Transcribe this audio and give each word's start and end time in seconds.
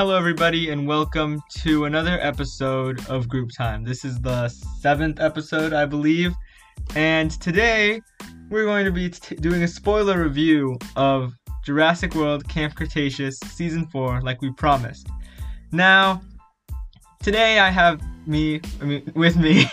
Hello, 0.00 0.16
everybody, 0.16 0.70
and 0.70 0.88
welcome 0.88 1.42
to 1.58 1.84
another 1.84 2.18
episode 2.22 3.06
of 3.10 3.28
Group 3.28 3.50
Time. 3.54 3.84
This 3.84 4.02
is 4.02 4.18
the 4.18 4.48
seventh 4.48 5.20
episode, 5.20 5.74
I 5.74 5.84
believe, 5.84 6.32
and 6.94 7.30
today 7.32 8.00
we're 8.48 8.64
going 8.64 8.86
to 8.86 8.92
be 8.92 9.10
t- 9.10 9.34
doing 9.36 9.62
a 9.62 9.68
spoiler 9.68 10.22
review 10.22 10.78
of 10.96 11.34
Jurassic 11.66 12.14
World 12.14 12.48
Camp 12.48 12.76
Cretaceous 12.76 13.38
Season 13.40 13.86
4, 13.88 14.22
like 14.22 14.40
we 14.40 14.50
promised. 14.54 15.06
Now, 15.70 16.22
today 17.22 17.58
I 17.58 17.68
have 17.68 18.00
me, 18.26 18.62
I 18.80 18.84
mean, 18.86 19.12
with 19.14 19.36
me, 19.36 19.66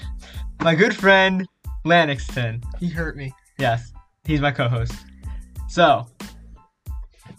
my 0.60 0.76
good 0.76 0.94
friend 0.94 1.48
Lanexton. 1.84 2.62
He 2.78 2.90
hurt 2.90 3.16
me. 3.16 3.34
Yes, 3.58 3.92
he's 4.22 4.40
my 4.40 4.52
co-host. 4.52 4.94
So, 5.68 6.06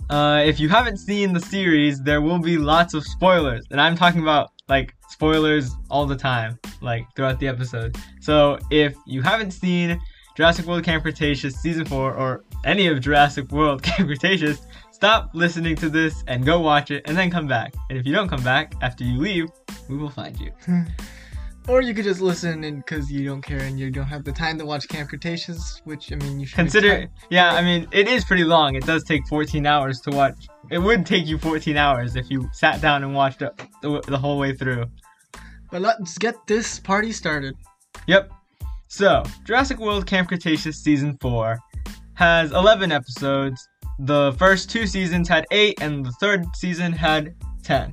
uh, 0.10 0.44
if 0.46 0.60
you 0.60 0.70
haven't 0.70 0.98
seen 0.98 1.34
the 1.34 1.40
series, 1.40 2.02
there 2.02 2.22
will 2.22 2.40
be 2.40 2.58
lots 2.58 2.94
of 2.94 3.04
spoilers, 3.04 3.66
and 3.72 3.82
I'm 3.82 3.96
talking 3.96 4.22
about 4.22 4.52
like 4.68 4.94
spoilers 5.10 5.72
all 5.90 6.06
the 6.06 6.16
time, 6.16 6.60
like 6.82 7.06
throughout 7.16 7.40
the 7.40 7.48
episode. 7.48 7.98
So, 8.22 8.60
if 8.72 8.96
you 9.06 9.22
haven't 9.22 9.52
seen 9.52 10.00
Jurassic 10.36 10.66
World 10.66 10.84
Camp 10.84 11.04
Cretaceous 11.04 11.56
season 11.56 11.86
four 11.86 12.14
or 12.14 12.44
any 12.64 12.88
of 12.88 13.00
Jurassic 13.02 13.52
World 13.52 13.82
Camp 13.84 14.08
Cretaceous, 14.08 14.66
stop 14.92 15.32
listening 15.34 15.76
to 15.78 15.90
this 15.90 16.24
and 16.28 16.46
go 16.46 16.60
watch 16.60 16.92
it, 16.92 17.04
and 17.08 17.18
then 17.18 17.32
come 17.32 17.48
back. 17.48 17.74
And 17.90 17.98
if 17.98 18.06
you 18.06 18.14
don't 18.14 18.28
come 18.28 18.44
back 18.44 18.74
after 18.82 19.04
you 19.04 19.20
leave, 19.20 19.50
we 19.90 19.98
will 19.98 20.10
find 20.10 20.40
you. 20.40 20.52
Or 21.68 21.82
you 21.82 21.96
could 21.96 22.04
just 22.04 22.22
listen 22.22 22.64
and 22.64 22.78
because 22.78 23.12
you 23.12 23.26
don't 23.26 23.42
care 23.42 23.62
and 23.62 23.80
you 23.80 23.90
don't 23.90 24.06
have 24.06 24.24
the 24.24 24.32
time 24.32 24.60
to 24.60 24.66
watch 24.66 24.88
Camp 24.88 25.10
Cretaceous, 25.10 25.82
which 25.84 26.12
I 26.12 26.16
mean 26.16 26.40
you 26.40 26.46
should 26.46 26.56
Consider, 26.56 27.08
yeah, 27.32 27.54
I 27.54 27.64
mean, 27.64 27.88
it 27.92 28.08
is 28.08 28.24
pretty 28.24 28.44
long. 28.44 28.76
It 28.76 28.86
does 28.86 29.04
take 29.04 29.26
14 29.28 29.66
hours 29.66 30.00
to 30.02 30.12
watch. 30.12 30.48
It 30.70 30.78
would 30.78 31.08
take 31.08 31.26
you 31.26 31.40
14 31.40 31.76
hours 31.76 32.16
if 32.16 32.30
you 32.30 32.48
sat 32.54 32.82
down 32.82 33.04
and 33.04 33.16
watched 33.16 33.42
it 33.42 33.52
the, 33.82 34.00
the 34.02 34.18
whole 34.18 34.38
way 34.38 34.54
through. 34.54 34.86
But 35.72 35.82
let's 35.82 36.20
get 36.20 36.36
this 36.46 36.80
party 36.80 37.12
started. 37.12 37.56
Yep. 38.06 38.32
So, 38.88 39.24
Jurassic 39.44 39.80
World 39.80 40.06
Camp 40.06 40.28
Cretaceous 40.28 40.78
Season 40.78 41.18
4 41.20 41.58
has 42.14 42.52
11 42.52 42.92
episodes. 42.92 43.68
The 43.98 44.36
first 44.38 44.70
two 44.70 44.86
seasons 44.86 45.28
had 45.28 45.46
8, 45.50 45.82
and 45.82 46.06
the 46.06 46.12
third 46.20 46.46
season 46.56 46.92
had 46.94 47.34
10. 47.64 47.92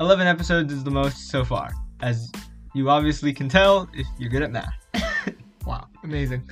11 0.00 0.26
episodes 0.26 0.72
is 0.72 0.84
the 0.84 0.90
most 0.90 1.30
so 1.30 1.44
far, 1.44 1.70
as 2.00 2.30
you 2.74 2.90
obviously 2.90 3.32
can 3.32 3.48
tell 3.48 3.88
if 3.94 4.06
you're 4.18 4.30
good 4.30 4.42
at 4.42 4.52
math. 4.52 4.74
Wow, 5.66 5.86
amazing. 6.02 6.42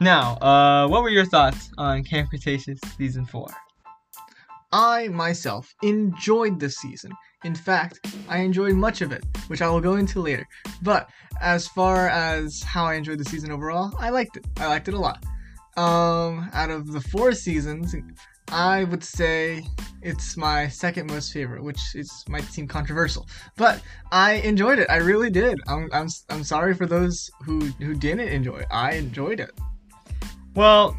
Now, 0.00 0.34
uh, 0.38 0.88
what 0.88 1.02
were 1.02 1.08
your 1.08 1.24
thoughts 1.24 1.70
on 1.78 2.04
Camp 2.04 2.28
Cretaceous 2.28 2.78
Season 2.98 3.24
4? 3.24 3.48
I 4.72 5.08
myself 5.08 5.72
enjoyed 5.82 6.60
this 6.60 6.76
season. 6.76 7.12
In 7.44 7.54
fact, 7.54 8.00
I 8.28 8.38
enjoyed 8.38 8.74
much 8.74 9.00
of 9.00 9.12
it, 9.12 9.24
which 9.46 9.62
I 9.62 9.70
will 9.70 9.80
go 9.80 9.96
into 9.96 10.20
later. 10.20 10.46
But 10.82 11.08
as 11.40 11.68
far 11.68 12.08
as 12.08 12.62
how 12.62 12.84
I 12.84 12.94
enjoyed 12.94 13.18
the 13.18 13.24
season 13.24 13.52
overall, 13.52 13.94
I 13.98 14.10
liked 14.10 14.36
it. 14.36 14.46
I 14.58 14.66
liked 14.66 14.88
it 14.88 14.94
a 14.94 14.98
lot. 14.98 15.24
Um, 15.76 16.50
out 16.52 16.70
of 16.70 16.92
the 16.92 17.00
four 17.00 17.32
seasons, 17.32 17.94
I 18.48 18.84
would 18.84 19.02
say 19.02 19.64
it's 20.02 20.36
my 20.36 20.68
second 20.68 21.10
most 21.10 21.32
favorite, 21.32 21.62
which 21.62 21.80
is 21.94 22.24
might 22.28 22.44
seem 22.44 22.68
controversial, 22.68 23.26
but 23.56 23.82
I 24.12 24.34
enjoyed 24.34 24.78
it. 24.78 24.88
I 24.88 24.96
really 24.96 25.30
did. 25.30 25.58
I'm 25.66 25.88
I'm, 25.92 26.08
I'm 26.30 26.44
sorry 26.44 26.74
for 26.74 26.86
those 26.86 27.30
who 27.42 27.66
who 27.80 27.94
didn't 27.94 28.28
enjoy 28.28 28.58
it. 28.58 28.66
I 28.70 28.92
enjoyed 28.92 29.40
it. 29.40 29.50
Well, 30.54 30.96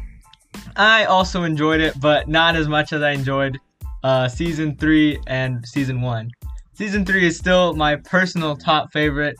I 0.76 1.06
also 1.06 1.42
enjoyed 1.44 1.80
it, 1.80 1.98
but 2.00 2.28
not 2.28 2.54
as 2.54 2.68
much 2.68 2.92
as 2.92 3.02
I 3.02 3.12
enjoyed 3.12 3.58
uh, 4.04 4.28
season 4.28 4.76
three 4.76 5.18
and 5.26 5.66
season 5.66 6.02
one. 6.02 6.30
Season 6.74 7.04
three 7.04 7.26
is 7.26 7.36
still 7.36 7.74
my 7.74 7.96
personal 7.96 8.56
top 8.56 8.92
favorite, 8.92 9.36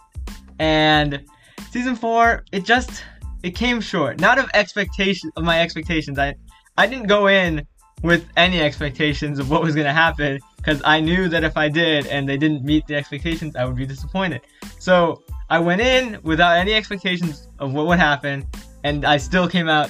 and 0.59 1.23
season 1.71 1.95
four 1.95 2.45
it 2.53 2.65
just 2.65 3.05
it 3.43 3.51
came 3.51 3.81
short. 3.81 4.19
Not 4.19 4.39
of 4.39 4.49
expectation 4.55 5.31
of 5.37 5.45
my 5.45 5.61
expectations. 5.61 6.19
I 6.19 6.35
I 6.79 6.87
didn't 6.87 7.07
go 7.07 7.27
in 7.27 7.67
with 8.03 8.27
any 8.37 8.61
expectations 8.61 9.39
of 9.39 9.51
what 9.51 9.63
was 9.63 9.75
gonna 9.75 9.93
happen 9.93 10.39
because 10.57 10.83
I 10.85 11.01
knew 11.01 11.29
that 11.29 11.45
if 11.45 11.57
I 11.57 11.69
did 11.69 12.07
and 12.07 12.29
they 12.29 12.37
didn't 12.37 12.65
meet 12.65 12.87
the 12.87 12.95
expectations, 12.95 13.57
I 13.57 13.65
would 13.65 13.77
be 13.77 13.87
disappointed. 13.87 14.43
So 14.79 15.23
I 15.51 15.59
went 15.59 15.81
in 15.81 16.19
without 16.23 16.57
any 16.57 16.75
expectations 16.75 17.49
of 17.59 17.73
what 17.73 17.87
would 17.87 17.99
happen, 17.99 18.47
and 18.85 19.05
I 19.05 19.17
still 19.17 19.49
came 19.49 19.69
out 19.69 19.89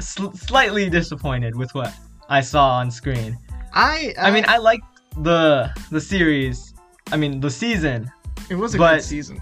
sl- 0.00 0.30
slightly 0.30 0.88
disappointed 0.88 1.54
with 1.56 1.74
what 1.74 1.92
I 2.28 2.40
saw 2.40 2.78
on 2.78 2.90
screen. 2.90 3.36
I 3.74 4.14
uh, 4.16 4.22
I 4.22 4.30
mean, 4.30 4.44
I 4.48 4.58
liked 4.58 4.84
the 5.22 5.70
the 5.90 6.00
series. 6.00 6.74
I 7.12 7.16
mean, 7.16 7.40
the 7.40 7.50
season. 7.50 8.10
it 8.50 8.54
was 8.54 8.74
a 8.74 8.78
good 8.78 9.02
season. 9.02 9.40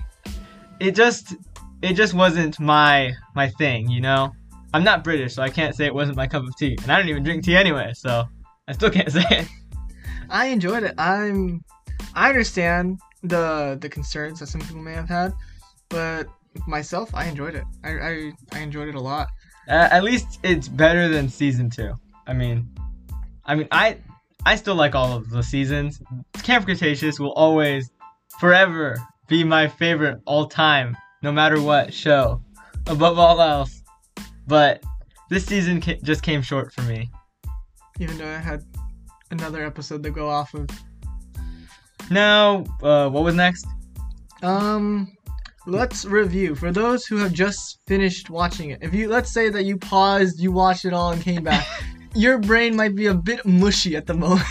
It 0.81 0.95
just 0.95 1.37
it 1.83 1.95
just 1.95 2.15
wasn't 2.15 2.59
my 2.59 3.13
my 3.35 3.49
thing, 3.51 3.89
you 3.89 4.01
know. 4.01 4.33
I'm 4.77 4.85
not 4.85 5.03
British, 5.03 5.37
so 5.37 5.43
I 5.43 5.49
can't 5.49 5.75
say 5.75 5.87
it 5.87 5.95
wasn't 5.95 6.19
my 6.19 6.27
cup 6.27 6.45
of 6.45 6.55
tea, 6.55 6.77
and 6.83 6.93
I 6.93 6.99
don't 6.99 7.09
even 7.09 7.23
drink 7.23 7.43
tea 7.43 7.57
anyway, 7.57 7.93
so 7.95 8.25
I 8.69 8.73
still 8.73 8.91
can't 8.97 9.11
say 9.11 9.25
it. 9.31 9.49
I 10.29 10.49
enjoyed 10.49 10.83
it. 10.83 10.95
I'm 10.99 11.65
I 12.15 12.29
understand 12.29 13.01
the 13.23 13.79
the 13.81 13.89
concerns 13.89 14.41
that 14.41 14.49
some 14.49 14.61
people 14.61 14.83
may 14.83 14.93
have 14.93 15.09
had, 15.09 15.33
but 15.89 16.29
myself, 16.67 17.15
I 17.15 17.25
enjoyed 17.25 17.55
it. 17.55 17.65
I 17.85 17.91
I, 17.91 18.33
I 18.53 18.59
enjoyed 18.59 18.89
it 18.89 18.97
a 18.97 19.01
lot. 19.01 19.29
Uh, 19.67 19.89
at 19.91 20.05
least 20.05 20.41
it's 20.43 20.69
better 20.69 21.09
than 21.09 21.31
season 21.31 21.71
two. 21.71 21.95
I 22.27 22.35
mean, 22.35 22.69
I 23.47 23.55
mean, 23.55 23.69
I 23.73 23.97
I 24.45 24.57
still 24.57 24.75
like 24.75 24.95
all 24.95 25.17
of 25.17 25.31
the 25.31 25.43
seasons. 25.43 26.03
Camp 26.43 26.67
Cretaceous 26.67 27.19
will 27.19 27.33
always, 27.33 27.91
forever, 28.41 28.99
be 29.27 29.43
my 29.43 29.69
favorite 29.69 30.21
all 30.27 30.49
time, 30.49 30.95
no 31.23 31.33
matter 31.33 31.63
what 31.63 31.95
show, 31.95 32.43
above 32.87 33.19
all 33.19 33.41
else. 33.41 33.76
But 34.47 34.83
this 35.31 35.47
season 35.47 35.81
ca- 35.81 35.99
just 36.03 36.23
came 36.23 36.43
short 36.43 36.73
for 36.73 36.83
me. 36.83 37.11
Even 37.99 38.19
though 38.19 38.29
I 38.29 38.39
had 38.39 38.63
another 39.31 39.65
episode 39.65 40.03
to 40.03 40.11
go 40.11 40.29
off 40.29 40.55
of. 40.55 40.69
Now, 42.11 42.65
uh, 42.83 43.09
what 43.09 43.25
was 43.25 43.35
next? 43.35 43.67
Um, 44.43 45.17
let's 45.67 46.05
review 46.05 46.55
for 46.55 46.71
those 46.71 47.07
who 47.07 47.17
have 47.17 47.33
just 47.33 47.81
finished 47.87 48.31
watching 48.31 48.71
it. 48.71 48.79
If 48.83 48.95
you 48.95 49.09
let's 49.09 49.33
say 49.33 49.49
that 49.49 49.65
you 49.65 49.77
paused, 49.77 50.39
you 50.39 50.53
watched 50.53 50.85
it 50.85 50.93
all, 50.93 51.11
and 51.13 51.21
came 51.21 51.43
back, 51.43 51.67
your 52.15 52.39
brain 52.39 52.77
might 52.77 52.95
be 52.95 53.07
a 53.07 53.15
bit 53.15 53.45
mushy 53.45 53.97
at 53.97 54.07
the 54.07 54.15
moment. 54.15 54.47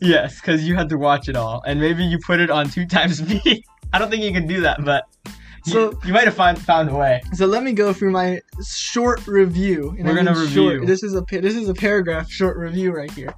Yes, 0.00 0.40
because 0.40 0.66
you 0.66 0.74
had 0.74 0.88
to 0.90 0.98
watch 0.98 1.28
it 1.28 1.36
all, 1.36 1.62
and 1.66 1.80
maybe 1.80 2.04
you 2.04 2.18
put 2.26 2.40
it 2.40 2.50
on 2.50 2.68
two 2.68 2.86
times 2.86 3.18
speed. 3.24 3.64
I 3.92 3.98
don't 3.98 4.10
think 4.10 4.22
you 4.22 4.32
can 4.32 4.46
do 4.46 4.60
that, 4.62 4.84
but 4.84 5.04
So- 5.72 5.98
you 6.04 6.12
might 6.12 6.24
have 6.24 6.34
find, 6.34 6.58
found 6.58 6.90
a 6.90 6.94
way. 6.94 7.20
So 7.34 7.46
let 7.46 7.62
me 7.62 7.72
go 7.72 7.92
through 7.92 8.12
my 8.12 8.40
short 8.66 9.26
review. 9.26 9.94
And 9.98 10.06
We're 10.06 10.12
I 10.12 10.16
mean 10.16 10.24
gonna 10.26 10.48
short- 10.48 10.74
review. 10.74 10.86
This 10.86 11.02
is 11.02 11.14
a 11.14 11.22
this 11.30 11.54
is 11.56 11.68
a 11.68 11.74
paragraph 11.74 12.30
short 12.30 12.56
review 12.56 12.92
right 12.92 13.10
here. 13.10 13.34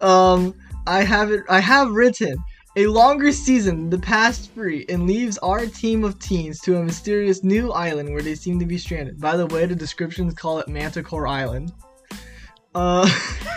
Um, 0.00 0.54
I 0.86 1.02
have 1.02 1.30
it. 1.30 1.42
I 1.48 1.60
have 1.60 1.90
written 1.90 2.36
a 2.76 2.86
longer 2.86 3.30
season, 3.32 3.88
the 3.88 3.98
past 3.98 4.52
three, 4.52 4.84
and 4.88 5.06
leaves 5.06 5.38
our 5.38 5.64
team 5.66 6.04
of 6.04 6.18
teens 6.18 6.60
to 6.60 6.76
a 6.76 6.82
mysterious 6.82 7.44
new 7.44 7.70
island 7.72 8.12
where 8.12 8.22
they 8.22 8.34
seem 8.34 8.58
to 8.58 8.66
be 8.66 8.78
stranded. 8.78 9.20
By 9.20 9.36
the 9.36 9.46
way, 9.46 9.64
the 9.66 9.74
descriptions 9.76 10.34
call 10.34 10.58
it 10.58 10.68
Manticore 10.68 11.26
Island. 11.26 11.72
Uh, 12.74 13.08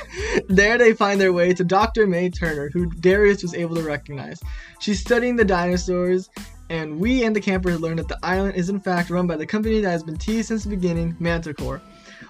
there 0.50 0.78
they 0.78 0.94
find 0.94 1.20
their 1.20 1.34
way 1.34 1.52
to 1.54 1.64
Dr. 1.64 2.06
Mae 2.06 2.30
Turner, 2.30 2.70
who 2.72 2.86
Darius 2.92 3.42
was 3.42 3.56
able 3.56 3.76
to 3.76 3.82
recognize. 3.82 4.40
She's 4.80 5.00
studying 5.00 5.36
the 5.36 5.46
dinosaurs 5.46 6.30
and 6.70 7.00
we 7.00 7.24
and 7.24 7.36
the 7.36 7.42
campers 7.42 7.80
learn 7.80 7.98
that 7.98 8.08
the 8.08 8.20
island 8.24 8.56
is 8.56 8.70
in 8.70 8.80
fact 8.80 9.10
run 9.10 9.28
by 9.28 9.36
the 9.36 9.46
company 9.46 9.80
that 9.82 9.90
has 9.90 10.04
been 10.04 10.18
teased 10.18 10.50
since 10.50 10.64
the 10.64 10.70
beginning, 10.70 11.16
Manticore. 11.20 11.82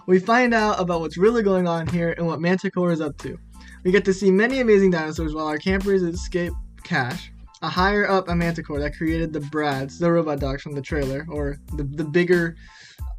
We 0.05 0.19
find 0.19 0.53
out 0.53 0.79
about 0.79 1.01
what's 1.01 1.17
really 1.17 1.44
going 1.44 1.67
on 1.67 1.88
here 1.88 2.13
and 2.17 2.27
what 2.27 2.39
Manticore 2.39 2.91
is 2.91 3.01
up 3.01 3.17
to. 3.19 3.38
We 3.83 3.91
get 3.91 4.06
to 4.06 4.13
see 4.13 4.31
many 4.31 4.59
amazing 4.59 4.91
dinosaurs 4.91 5.33
while 5.33 5.47
our 5.47 5.57
campers 5.57 6.03
escape 6.03 6.53
Cash, 6.83 7.31
a 7.62 7.69
higher 7.69 8.09
up 8.09 8.29
a 8.29 8.35
Manticore 8.35 8.79
that 8.79 8.95
created 8.95 9.33
the 9.33 9.41
Brads, 9.41 10.00
the 10.00 10.12
robot 10.12 10.39
dogs 10.39 10.62
from 10.62 10.73
the 10.73 10.81
trailer, 10.81 11.25
or 11.29 11.57
the, 11.75 11.83
the 11.83 12.03
bigger 12.03 12.56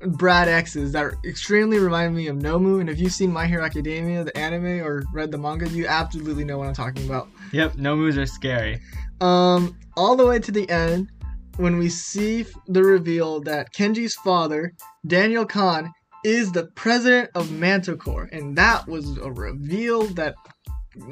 Brad 0.06 0.48
X's 0.48 0.92
that 0.92 1.12
extremely 1.24 1.78
remind 1.78 2.14
me 2.14 2.28
of 2.28 2.36
Nomu. 2.36 2.80
And 2.80 2.88
if 2.88 3.00
you've 3.00 3.12
seen 3.12 3.32
My 3.32 3.46
Hero 3.46 3.64
Academia, 3.64 4.24
the 4.24 4.36
anime, 4.36 4.80
or 4.80 5.02
read 5.12 5.30
the 5.30 5.38
manga, 5.38 5.68
you 5.68 5.86
absolutely 5.86 6.44
know 6.44 6.56
what 6.58 6.68
I'm 6.68 6.74
talking 6.74 7.04
about. 7.04 7.28
Yep, 7.52 7.74
Nomus 7.74 8.16
are 8.16 8.26
scary. 8.26 8.80
Um, 9.20 9.76
all 9.96 10.16
the 10.16 10.26
way 10.26 10.38
to 10.38 10.52
the 10.52 10.68
end, 10.70 11.10
when 11.56 11.76
we 11.76 11.88
see 11.88 12.46
the 12.68 12.82
reveal 12.82 13.40
that 13.40 13.72
Kenji's 13.74 14.14
father, 14.14 14.72
Daniel 15.06 15.44
Kon, 15.44 15.92
is 16.24 16.52
the 16.52 16.66
president 16.74 17.30
of 17.34 17.50
Manticore, 17.52 18.28
and 18.32 18.56
that 18.56 18.86
was 18.86 19.18
a 19.18 19.30
reveal 19.30 20.02
that, 20.14 20.34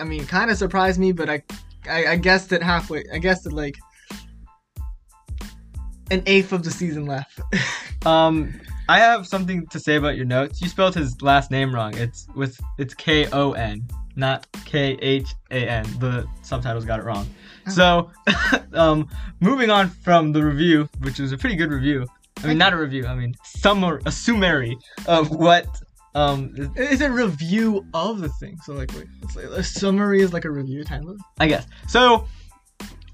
I 0.01 0.05
mean, 0.05 0.27
kind 0.27 0.51
of 0.51 0.57
surprised 0.57 1.01
me, 1.01 1.13
but 1.13 1.29
I, 1.29 1.43
I, 1.89 2.07
I 2.07 2.17
guessed 2.17 2.53
it 2.53 2.63
halfway. 2.63 3.05
I 3.13 3.19
guessed 3.19 3.47
it 3.47 3.53
like 3.53 3.77
an 6.11 6.23
eighth 6.27 6.53
of 6.53 6.63
the 6.63 6.71
season 6.71 7.07
left. 7.07 7.41
Um, 8.05 8.61
I 8.89 9.01
have 9.01 9.27
something 9.27 9.67
to 9.67 9.81
say 9.81 9.97
about 9.97 10.15
your 10.15 10.27
notes. 10.27 10.63
You 10.63 10.69
spelled 10.69 10.95
his 10.95 11.21
last 11.23 11.51
name 11.51 11.75
wrong. 11.75 11.97
It's 11.97 12.29
with 12.37 12.57
it's 12.79 12.95
K 12.95 13.27
O 13.33 13.51
N. 13.53 13.83
not 14.15 14.47
K 14.65 14.97
H 15.03 15.35
A 15.51 15.69
N. 15.69 15.85
The 15.99 16.25
subtitles 16.43 16.85
got 16.85 17.01
it 17.01 17.05
wrong. 17.05 17.29
So, 17.73 18.11
um, 18.75 19.09
moving 19.41 19.71
on 19.71 19.89
from 19.89 20.33
the 20.33 20.45
review, 20.45 20.89
which 21.01 21.19
was 21.19 21.33
a 21.33 21.39
pretty 21.39 21.57
good 21.57 21.71
review. 21.71 22.07
I 22.43 22.47
mean, 22.49 22.59
not 22.59 22.73
a 22.73 22.77
review. 22.77 23.07
I 23.07 23.15
mean, 23.15 23.35
summary, 23.45 24.03
a 24.07 24.13
summary 24.13 24.79
of 25.07 25.31
what. 25.31 25.67
Um, 26.15 26.55
It's 26.77 27.03
a 27.03 27.11
review 27.11 27.85
of 27.93 28.21
the 28.21 28.29
thing. 28.41 28.57
So 28.65 28.73
like, 28.73 28.93
wait, 28.95 29.09
it's 29.23 29.37
like 29.37 29.47
a 29.47 29.63
summary 29.63 30.23
is 30.23 30.33
like 30.33 30.45
a 30.45 30.51
review 30.51 30.85
kind 30.85 31.09
of. 31.09 31.19
I 31.41 31.49
guess. 31.49 31.67
So 31.89 32.27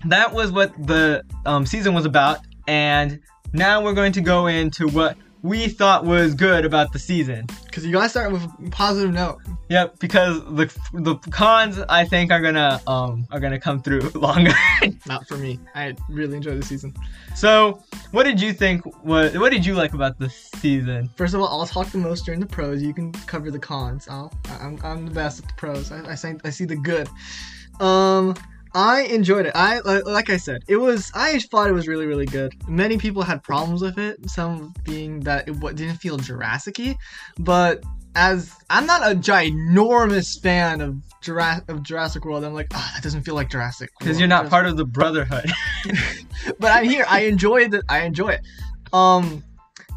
that 0.05 0.33
was 0.33 0.53
what 0.53 0.75
the 0.87 1.25
um, 1.47 1.65
season 1.67 1.95
was 1.95 2.05
about, 2.05 2.41
and 2.69 3.21
now 3.53 3.83
we're 3.83 3.95
going 3.95 4.13
to 4.13 4.21
go 4.21 4.47
into 4.47 4.89
what 4.89 5.17
we 5.43 5.69
thought 5.69 6.05
was 6.05 6.35
good 6.35 6.65
about 6.65 6.93
the 6.93 6.99
season. 6.99 7.47
Because 7.73 7.87
you 7.87 7.93
gotta 7.93 8.11
start 8.11 8.31
with 8.31 8.43
a 8.45 8.71
positive 8.71 9.15
note. 9.15 9.41
Yep, 9.71 9.99
because 9.99 10.45
the 10.45 10.71
the 10.93 11.15
cons 11.31 11.79
I 11.89 12.05
think 12.05 12.31
are 12.31 12.41
gonna 12.43 12.79
um 12.87 13.27
are 13.31 13.41
gonna 13.41 13.59
come 13.59 13.81
through 13.81 14.01
longer. 14.15 14.53
Not 15.07 15.27
for 15.27 15.39
me. 15.39 15.59
I 15.75 15.97
really 16.11 16.37
enjoyed 16.37 16.61
the 16.61 16.67
season. 16.67 16.95
so, 17.35 17.83
what 18.11 18.25
did 18.25 18.39
you 18.39 18.53
think? 18.53 18.85
What 19.03 19.35
what 19.39 19.53
did 19.53 19.65
you 19.65 19.73
like 19.73 19.95
about 19.95 20.19
the 20.19 20.29
season? 20.29 21.09
First 21.17 21.33
of 21.33 21.41
all, 21.41 21.49
I'll 21.49 21.67
talk 21.67 21.89
the 21.89 21.97
most 21.97 22.27
during 22.27 22.41
the 22.41 22.47
pros. 22.47 22.83
You 22.83 22.93
can 22.93 23.11
cover 23.13 23.51
the 23.51 23.59
cons. 23.59 24.07
I'll, 24.07 24.31
I'm, 24.61 24.79
I'm 24.85 25.07
the 25.07 25.15
best 25.15 25.41
at 25.41 25.49
the 25.49 25.55
pros. 25.55 25.91
I, 25.91 26.11
I, 26.11 26.15
see, 26.15 26.35
I 26.45 26.51
see 26.51 26.67
the 26.67 26.77
good. 26.77 27.09
Um, 27.81 28.35
I 28.75 29.03
enjoyed 29.03 29.47
it. 29.47 29.53
I 29.55 29.81
like, 29.81 30.31
I 30.31 30.37
said, 30.37 30.63
it 30.67 30.77
was. 30.77 31.11
I 31.15 31.39
thought 31.39 31.69
it 31.69 31.73
was 31.73 31.89
really, 31.89 32.07
really 32.07 32.27
good. 32.27 32.55
Many 32.69 32.97
people 32.97 33.23
had 33.23 33.43
problems 33.43 33.83
with 33.83 33.99
it. 33.99 34.31
Some 34.31 34.73
being 34.85 35.21
that 35.21 35.49
it 35.49 35.61
didn't 35.77 35.97
feel 35.97 36.17
Jurassic-y, 36.17 36.97
but 37.39 37.83
as 38.15 38.55
I'm 38.71 38.87
not 38.87 39.03
a 39.03 39.15
ginormous 39.15 40.41
fan 40.41 40.81
of 40.81 40.97
Jurassic 41.21 41.69
of 41.69 41.83
Jurassic 41.83 42.25
World, 42.25 42.45
I'm 42.45 42.55
like, 42.55 42.69
ah, 42.73 42.93
that 42.95 43.03
doesn't 43.03 43.23
feel 43.23 43.35
like 43.35 43.51
Jurassic. 43.51 43.91
Because 43.99 44.19
you're 44.19 44.29
not 44.29 44.43
Jurassic 44.43 44.51
part 44.51 44.67
of 44.67 44.77
the 44.77 44.87
brotherhood. 44.87 45.51
but 46.59 46.73
I'm 46.73 46.85
here. 46.85 47.05
I 47.09 47.21
enjoy 47.23 47.63
it. 47.63 47.75
I 47.89 48.01
enjoy 48.01 48.29
it. 48.29 48.41
Um, 48.93 49.43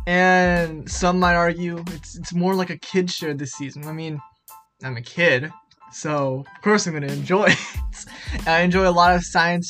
and 0.08 0.90
some 0.90 1.20
might 1.20 1.36
argue 1.36 1.84
it's 1.94 2.16
it's 2.18 2.34
more 2.34 2.56
like 2.56 2.70
a 2.70 2.78
kid 2.78 3.10
show 3.10 3.34
this 3.34 3.54
season. 3.54 3.86
I 3.88 3.92
mean, 3.92 4.20
I'm 4.84 4.98
a 4.98 5.02
kid, 5.02 5.52
so 5.92 6.46
of 6.56 6.62
course 6.62 6.88
I'm 6.88 6.94
gonna 6.94 7.08
enjoy 7.08 7.46
it. 7.46 8.06
I 8.48 8.62
enjoy 8.62 8.88
a 8.88 8.92
lot 8.92 9.16
of 9.16 9.24
science 9.24 9.70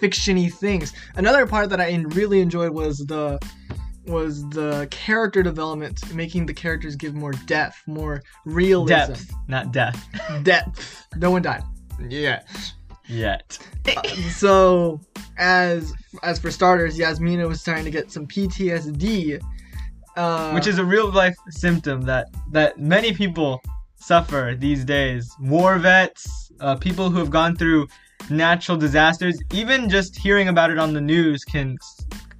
fictiony 0.00 0.52
things. 0.52 0.92
Another 1.16 1.46
part 1.46 1.70
that 1.70 1.80
I 1.80 1.94
really 2.08 2.40
enjoyed 2.40 2.72
was 2.72 2.98
the 2.98 3.38
was 4.06 4.48
the 4.50 4.86
character 4.90 5.42
development, 5.42 6.14
making 6.14 6.46
the 6.46 6.54
characters 6.54 6.96
give 6.96 7.14
more 7.14 7.32
depth, 7.46 7.82
more 7.86 8.22
realism. 8.44 9.12
Depth, 9.12 9.34
not 9.48 9.72
death. 9.72 10.08
Depth. 10.42 11.06
No 11.16 11.30
one 11.30 11.42
died. 11.42 11.64
Yeah. 12.08 12.42
Yet. 13.08 13.58
Uh, 13.86 14.02
so 14.30 15.00
as 15.38 15.92
as 16.22 16.38
for 16.38 16.50
starters, 16.50 16.98
Yasmina 16.98 17.46
was 17.46 17.60
starting 17.60 17.84
to 17.84 17.90
get 17.90 18.10
some 18.10 18.26
PTSD, 18.26 19.40
uh, 20.16 20.50
which 20.52 20.66
is 20.66 20.78
a 20.78 20.84
real 20.84 21.10
life 21.10 21.36
symptom 21.50 22.02
that 22.02 22.28
that 22.50 22.78
many 22.78 23.12
people 23.12 23.62
suffer 23.96 24.54
these 24.58 24.84
days. 24.84 25.34
War 25.40 25.78
vets, 25.78 26.50
uh, 26.60 26.76
people 26.76 27.10
who 27.10 27.18
have 27.18 27.30
gone 27.30 27.56
through 27.56 27.88
natural 28.30 28.76
disasters, 28.76 29.38
even 29.52 29.88
just 29.88 30.16
hearing 30.16 30.48
about 30.48 30.70
it 30.70 30.78
on 30.78 30.92
the 30.92 31.00
news 31.00 31.44
can 31.44 31.78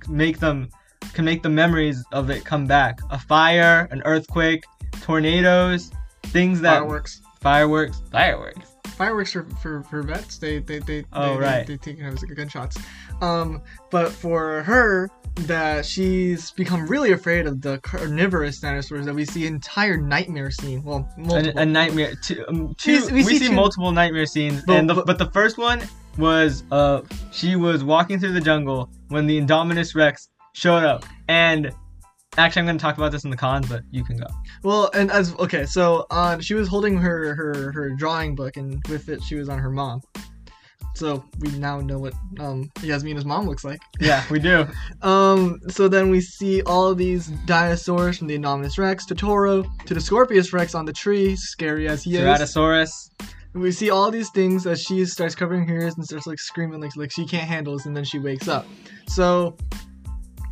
make 0.08 0.38
them 0.38 0.68
can 1.12 1.24
make 1.24 1.42
the 1.42 1.48
memories 1.48 2.04
of 2.12 2.30
it 2.30 2.44
come 2.44 2.66
back. 2.66 3.00
A 3.10 3.18
fire, 3.18 3.88
an 3.90 4.02
earthquake, 4.04 4.64
tornadoes, 5.00 5.90
things 6.24 6.60
that 6.60 6.78
fireworks. 6.80 7.20
fireworks, 7.40 8.02
fireworks. 8.10 8.72
Fireworks 8.96 9.32
for, 9.32 9.44
for, 9.62 9.82
for 9.84 10.02
vets. 10.02 10.38
They 10.38 10.58
they 10.58 10.78
they 10.80 11.04
Oh, 11.12 11.34
they, 11.34 11.40
right. 11.40 11.66
they, 11.66 11.76
they 11.76 11.92
take 11.94 12.00
those 12.00 12.22
gunshots. 12.22 12.76
Um, 13.20 13.62
but 13.90 14.10
for 14.10 14.62
her, 14.62 15.10
that 15.40 15.84
she's 15.84 16.50
become 16.52 16.86
really 16.86 17.12
afraid 17.12 17.46
of 17.46 17.60
the 17.60 17.78
carnivorous 17.78 18.58
dinosaurs 18.60 19.04
that 19.06 19.14
we 19.14 19.24
see 19.24 19.46
entire 19.46 19.96
nightmare 19.96 20.50
scene. 20.50 20.82
Well, 20.82 21.08
A, 21.16 21.20
multiple. 21.20 21.60
a 21.62 21.66
nightmare. 21.66 22.14
Two, 22.22 22.44
um, 22.48 22.74
two, 22.78 23.04
We- 23.06 23.12
we, 23.12 23.24
we 23.24 23.38
see, 23.38 23.48
two- 23.48 23.54
multiple 23.54 23.92
nightmare 23.92 24.26
scenes, 24.26 24.62
But- 24.66 24.76
and 24.76 24.90
the, 24.90 24.94
but- 24.94 25.06
but 25.06 25.18
the 25.18 25.30
first 25.30 25.58
one 25.58 25.82
was 26.18 26.64
uh 26.72 27.02
she 27.30 27.56
was 27.56 27.84
walking 27.84 28.18
through 28.18 28.32
the 28.32 28.40
jungle 28.40 28.88
when 29.08 29.26
the 29.26 29.38
Indominus 29.38 29.94
Rex 29.94 30.30
showed 30.54 30.82
up, 30.82 31.04
and 31.28 31.70
actually 32.38 32.60
I'm 32.60 32.66
gonna 32.66 32.78
talk 32.78 32.96
about 32.96 33.12
this 33.12 33.24
in 33.24 33.30
the 33.30 33.36
cons, 33.36 33.68
but 33.68 33.82
you 33.90 34.02
can 34.02 34.16
go. 34.16 34.26
Well, 34.62 34.90
and 34.94 35.10
as 35.10 35.34
okay, 35.38 35.66
so 35.66 36.06
uh, 36.10 36.38
she 36.40 36.54
was 36.54 36.68
holding 36.68 36.96
her 36.96 37.34
her 37.34 37.70
her 37.72 37.90
drawing 37.90 38.34
book, 38.34 38.56
and 38.56 38.82
with 38.88 39.10
it, 39.10 39.22
she 39.22 39.34
was 39.34 39.50
on 39.50 39.58
her 39.58 39.70
mom. 39.70 40.00
So 40.96 41.22
we 41.40 41.50
now 41.58 41.80
know 41.80 41.98
what 41.98 42.14
um 42.40 42.70
Yasmina's 42.76 43.26
mom 43.26 43.46
looks 43.46 43.64
like. 43.64 43.80
Yeah, 44.00 44.24
we 44.30 44.38
do. 44.38 44.66
Um, 45.02 45.60
so 45.68 45.88
then 45.88 46.10
we 46.10 46.20
see 46.20 46.62
all 46.62 46.88
of 46.88 46.98
these 46.98 47.26
dinosaurs 47.44 48.18
from 48.18 48.26
the 48.28 48.38
Indominus 48.38 48.78
Rex 48.78 49.04
to 49.06 49.14
Toro 49.14 49.62
to 49.84 49.94
the 49.94 50.00
Scorpius 50.00 50.52
Rex 50.52 50.74
on 50.74 50.84
the 50.84 50.92
tree, 50.92 51.36
scary 51.36 51.86
as 51.86 52.02
he 52.02 52.16
is. 52.16 52.22
Ceratosaurus. 52.22 53.10
We 53.52 53.72
see 53.72 53.90
all 53.90 54.10
these 54.10 54.30
things 54.30 54.66
as 54.66 54.82
she 54.82 55.04
starts 55.04 55.34
covering 55.34 55.68
her 55.68 55.74
ears 55.80 55.94
and 55.96 56.04
starts 56.04 56.26
like 56.26 56.38
screaming 56.38 56.80
like 56.80 56.96
like 56.96 57.12
she 57.12 57.26
can't 57.26 57.46
handle 57.46 57.74
this, 57.74 57.86
and 57.86 57.96
then 57.96 58.04
she 58.04 58.18
wakes 58.18 58.48
up. 58.48 58.66
So 59.06 59.56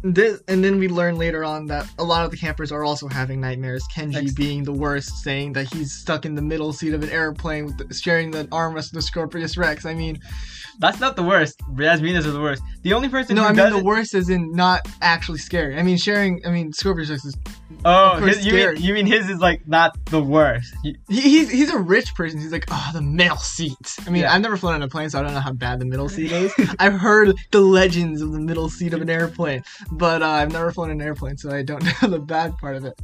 this, 0.05 0.43
and 0.49 0.63
then 0.63 0.79
we 0.79 0.89
learn 0.89 1.17
later 1.17 1.45
on 1.45 1.67
that 1.67 1.89
a 1.99 2.05
lot 2.05 2.27
of 2.27 2.31
the 2.31 2.37
campers 2.37 2.71
are 2.71 2.85
also 2.85 3.09
having 3.09 3.41
nightmares. 3.41 3.87
Kenji 3.93 4.17
Ex- 4.17 4.33
being 4.33 4.63
the 4.63 4.73
worst, 4.73 5.23
saying 5.23 5.55
that 5.55 5.73
he's 5.73 5.93
stuck 5.93 6.27
in 6.27 6.35
the 6.35 6.43
middle 6.43 6.75
seat 6.75 6.93
of 6.93 7.03
an 7.03 7.09
airplane 7.09 7.65
with 7.65 7.79
the, 7.79 7.95
sharing 7.95 8.31
the 8.31 8.45
armrest 8.47 8.93
with 8.93 8.93
the 8.93 9.03
Scorpius 9.03 9.57
Rex. 9.57 9.87
I 9.87 9.95
mean, 9.95 10.21
That's 10.81 11.01
not 11.01 11.17
the 11.17 11.23
worst. 11.23 11.59
Yasmina's 11.75 12.27
is 12.27 12.33
the 12.33 12.41
worst. 12.41 12.63
The 12.83 12.93
only 12.93 13.09
person 13.09 13.37
no, 13.37 13.45
I 13.45 13.53
mean 13.53 13.71
the 13.71 13.79
it- 13.79 13.85
worst 13.85 14.15
is 14.15 14.29
in 14.29 14.53
not 14.53 14.87
actually 15.01 15.39
scary. 15.39 15.79
I 15.79 15.83
mean, 15.83 15.97
sharing. 15.97 16.41
I 16.47 16.51
mean, 16.51 16.73
Scorpius 16.73 17.11
Rex 17.11 17.25
is 17.25 17.37
Oh, 17.87 18.17
his, 18.17 18.47
you, 18.47 18.55
mean, 18.55 18.77
you 18.77 18.95
mean 18.95 19.05
his 19.07 19.29
is 19.29 19.41
like 19.41 19.67
not 19.69 19.97
the 20.07 20.23
worst. 20.23 20.75
He- 20.83 20.97
He, 21.09 21.21
he's 21.21 21.51
he's 21.51 21.71
a 21.71 21.79
rich 21.79 22.15
person. 22.15 22.41
He's 22.41 22.53
like, 22.53 22.65
oh, 22.71 22.91
the 22.93 23.03
middle 23.03 23.37
seat. 23.37 23.77
I 24.07 24.11
mean, 24.11 24.23
Yeah. 24.23 24.33
I've 24.33 24.41
never 24.41 24.57
flown 24.57 24.75
on 24.75 24.83
a 24.83 24.89
plane, 24.89 25.11
so 25.11 25.19
I 25.19 25.23
don't 25.23 25.35
know 25.35 25.41
how 25.41 25.53
bad 25.53 25.81
the 25.81 25.85
middle 25.85 26.09
seat 26.09 26.33
is. 26.33 26.53
I've 26.79 26.95
heard 26.95 27.37
the 27.51 27.61
legends 27.61 28.21
of 28.23 28.33
the 28.33 28.41
middle 28.41 28.69
seat 28.69 28.95
of 28.95 29.03
an 29.03 29.11
airplane, 29.11 29.63
but 29.91 30.23
uh, 30.23 30.29
I've 30.29 30.53
never 30.53 30.73
flown 30.73 30.91
an 30.91 31.01
airplane, 31.03 31.37
so 31.37 31.51
I 31.51 31.63
don't 31.63 31.85
know 32.03 32.09
the 32.09 32.19
bad 32.21 32.57
part 32.59 32.77
of 32.77 32.85
it. 32.85 32.99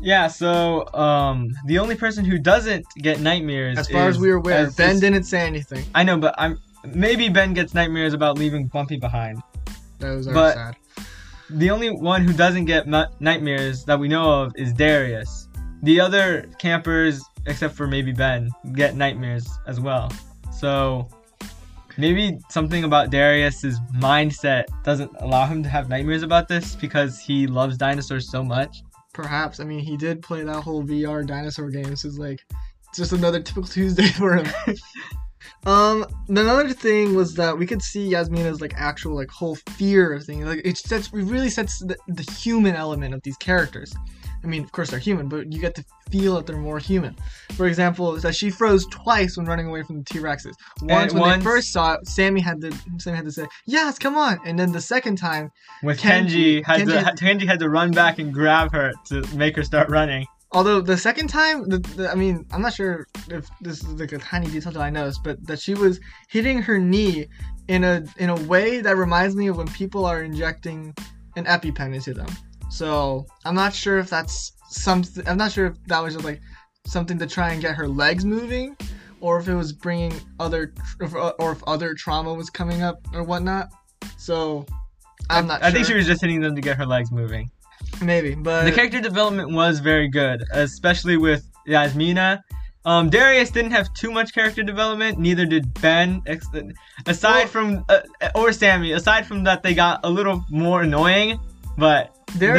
yeah. 0.00 0.28
So 0.28 0.92
um, 0.94 1.48
the 1.66 1.78
only 1.78 1.94
person 1.96 2.24
who 2.24 2.38
doesn't 2.38 2.84
get 2.98 3.20
nightmares, 3.20 3.78
As 3.78 3.88
far 3.88 4.08
as 4.08 4.18
we 4.18 4.30
are 4.30 4.36
aware, 4.36 4.70
Ben 4.72 4.90
is- 4.96 5.00
didn't 5.00 5.24
say 5.24 5.40
anything. 5.40 5.84
I 5.94 6.02
know, 6.04 6.18
but 6.18 6.34
I'm 6.38 6.58
maybe 6.94 7.28
Ben 7.28 7.54
gets 7.54 7.74
nightmares 7.74 8.14
about 8.14 8.38
leaving 8.38 8.66
Bumpy 8.66 8.96
behind. 8.96 9.42
Those 9.98 10.26
are 10.28 10.34
But- 10.34 10.54
sad. 10.54 10.76
The 11.48 11.70
only 11.70 11.90
one 11.90 12.24
who 12.24 12.32
doesn't 12.32 12.64
get 12.64 12.88
mu- 12.88 13.04
nightmares 13.20 13.84
that 13.84 14.00
we 14.00 14.08
know 14.08 14.42
of 14.42 14.52
is 14.56 14.72
Darius. 14.72 15.48
The 15.84 16.00
other 16.00 16.46
campers, 16.58 17.22
except 17.46 17.74
for 17.76 17.86
maybe 17.86 18.10
Ben, 18.12 18.50
get 18.72 18.96
nightmares 18.96 19.46
as 19.68 19.78
well. 19.78 20.10
So 20.52 21.06
maybe 21.96 22.38
something 22.50 22.82
about 22.82 23.10
Darius's 23.10 23.78
mindset 23.94 24.64
doesn't 24.82 25.10
allow 25.20 25.46
him 25.46 25.62
to 25.62 25.68
have 25.68 25.88
nightmares 25.88 26.22
about 26.24 26.48
this 26.48 26.74
because 26.74 27.20
he 27.20 27.46
loves 27.46 27.76
dinosaurs 27.76 28.28
so 28.28 28.42
much. 28.42 28.82
Perhaps. 29.14 29.60
I 29.60 29.64
mean, 29.64 29.78
he 29.80 29.96
did 29.96 30.22
play 30.22 30.42
that 30.42 30.62
whole 30.62 30.82
VR 30.82 31.24
dinosaur 31.24 31.70
game, 31.70 31.94
so 31.94 32.08
it's 32.08 32.18
like 32.18 32.44
it's 32.88 32.98
just 32.98 33.12
another 33.12 33.38
typical 33.40 33.68
Tuesday 33.68 34.08
for 34.08 34.34
him. 34.36 34.46
um, 35.66 36.06
another 36.28 36.70
thing 36.72 37.14
was 37.14 37.34
that 37.34 37.56
we 37.58 37.66
could 37.66 37.82
see 37.82 38.10
Yasmina's 38.12 38.60
like 38.60 38.74
actual 38.76 39.14
like 39.14 39.30
whole 39.30 39.56
fear 39.76 40.20
thing. 40.20 40.44
Like 40.44 40.62
it 40.64 40.76
sets, 40.78 41.08
it 41.08 41.12
really 41.12 41.50
sets 41.50 41.78
the, 41.80 41.96
the 42.08 42.30
human 42.32 42.74
element 42.74 43.14
of 43.14 43.22
these 43.22 43.36
characters. 43.36 43.94
I 44.44 44.48
mean, 44.48 44.62
of 44.62 44.70
course 44.70 44.90
they're 44.90 45.00
human, 45.00 45.28
but 45.28 45.52
you 45.52 45.60
get 45.60 45.74
to 45.74 45.84
feel 46.10 46.36
that 46.36 46.46
they're 46.46 46.56
more 46.56 46.78
human. 46.78 47.16
For 47.54 47.66
example, 47.66 48.12
that 48.16 48.34
she 48.36 48.50
froze 48.50 48.86
twice 48.86 49.36
when 49.36 49.46
running 49.46 49.66
away 49.66 49.82
from 49.82 49.98
the 49.98 50.04
T 50.04 50.18
Rexes. 50.20 50.52
Once 50.82 51.12
when 51.12 51.20
once- 51.22 51.38
they 51.38 51.44
first 51.44 51.72
saw 51.72 51.94
it, 51.94 52.06
Sammy 52.06 52.40
had 52.40 52.60
to 52.60 52.70
Sammy 52.98 53.16
had 53.16 53.24
to 53.24 53.32
say, 53.32 53.46
"Yes, 53.66 53.98
come 53.98 54.16
on," 54.16 54.38
and 54.44 54.56
then 54.58 54.70
the 54.70 54.80
second 54.80 55.16
time 55.16 55.50
With 55.82 55.98
Kenji- 55.98 56.62
Kenji, 56.62 56.64
had 56.64 56.80
Kenji- 56.82 57.16
to 57.16 57.24
Kenji 57.24 57.46
had 57.46 57.58
to 57.58 57.68
run 57.68 57.90
back 57.90 58.18
and 58.20 58.32
grab 58.32 58.72
her 58.72 58.92
to 59.06 59.22
make 59.34 59.56
her 59.56 59.64
start 59.64 59.88
running. 59.88 60.26
Although 60.56 60.80
the 60.80 60.96
second 60.96 61.28
time, 61.28 61.68
the, 61.68 61.80
the, 61.80 62.10
I 62.10 62.14
mean, 62.14 62.46
I'm 62.50 62.62
not 62.62 62.72
sure 62.72 63.06
if 63.28 63.46
this 63.60 63.84
is 63.84 64.00
like 64.00 64.12
a 64.12 64.16
tiny 64.16 64.46
detail 64.46 64.72
that 64.72 64.80
I 64.80 64.88
noticed, 64.88 65.22
but 65.22 65.46
that 65.46 65.60
she 65.60 65.74
was 65.74 66.00
hitting 66.28 66.62
her 66.62 66.78
knee 66.78 67.26
in 67.68 67.84
a 67.84 68.02
in 68.16 68.30
a 68.30 68.36
way 68.44 68.80
that 68.80 68.96
reminds 68.96 69.36
me 69.36 69.48
of 69.48 69.58
when 69.58 69.68
people 69.68 70.06
are 70.06 70.22
injecting 70.22 70.94
an 71.36 71.44
EpiPen 71.44 71.94
into 71.94 72.14
them. 72.14 72.28
So 72.70 73.26
I'm 73.44 73.54
not 73.54 73.74
sure 73.74 73.98
if 73.98 74.08
that's 74.08 74.52
something. 74.70 75.28
I'm 75.28 75.36
not 75.36 75.52
sure 75.52 75.66
if 75.66 75.84
that 75.88 76.02
was 76.02 76.14
just 76.14 76.24
like 76.24 76.40
something 76.86 77.18
to 77.18 77.26
try 77.26 77.52
and 77.52 77.60
get 77.60 77.74
her 77.74 77.86
legs 77.86 78.24
moving, 78.24 78.78
or 79.20 79.38
if 79.38 79.48
it 79.48 79.54
was 79.54 79.74
bringing 79.74 80.14
other, 80.40 80.72
or 81.38 81.52
if 81.52 81.62
other 81.66 81.92
trauma 81.92 82.32
was 82.32 82.48
coming 82.48 82.80
up 82.80 83.06
or 83.12 83.24
whatnot. 83.24 83.68
So 84.16 84.64
I'm 85.28 85.48
not. 85.48 85.62
I 85.62 85.70
think 85.70 85.86
she 85.86 85.92
was 85.92 86.06
just 86.06 86.22
hitting 86.22 86.40
them 86.40 86.54
to 86.54 86.62
get 86.62 86.78
her 86.78 86.86
legs 86.86 87.12
moving. 87.12 87.50
Maybe, 88.02 88.34
but 88.34 88.64
the 88.64 88.72
character 88.72 89.00
development 89.00 89.52
was 89.52 89.80
very 89.80 90.08
good, 90.08 90.44
especially 90.52 91.16
with 91.16 91.48
Yasmina. 91.66 92.42
Um, 92.84 93.10
Darius 93.10 93.50
didn't 93.50 93.72
have 93.72 93.92
too 93.94 94.12
much 94.12 94.32
character 94.32 94.62
development. 94.62 95.18
Neither 95.18 95.44
did 95.44 95.74
Ben. 95.80 96.22
Aside 97.06 97.38
Well- 97.38 97.46
from 97.48 97.84
uh, 97.88 98.00
or 98.34 98.52
Sammy. 98.52 98.92
Aside 98.92 99.26
from 99.26 99.42
that, 99.44 99.62
they 99.62 99.74
got 99.74 100.00
a 100.04 100.10
little 100.10 100.44
more 100.50 100.82
annoying. 100.82 101.40
But 101.76 102.15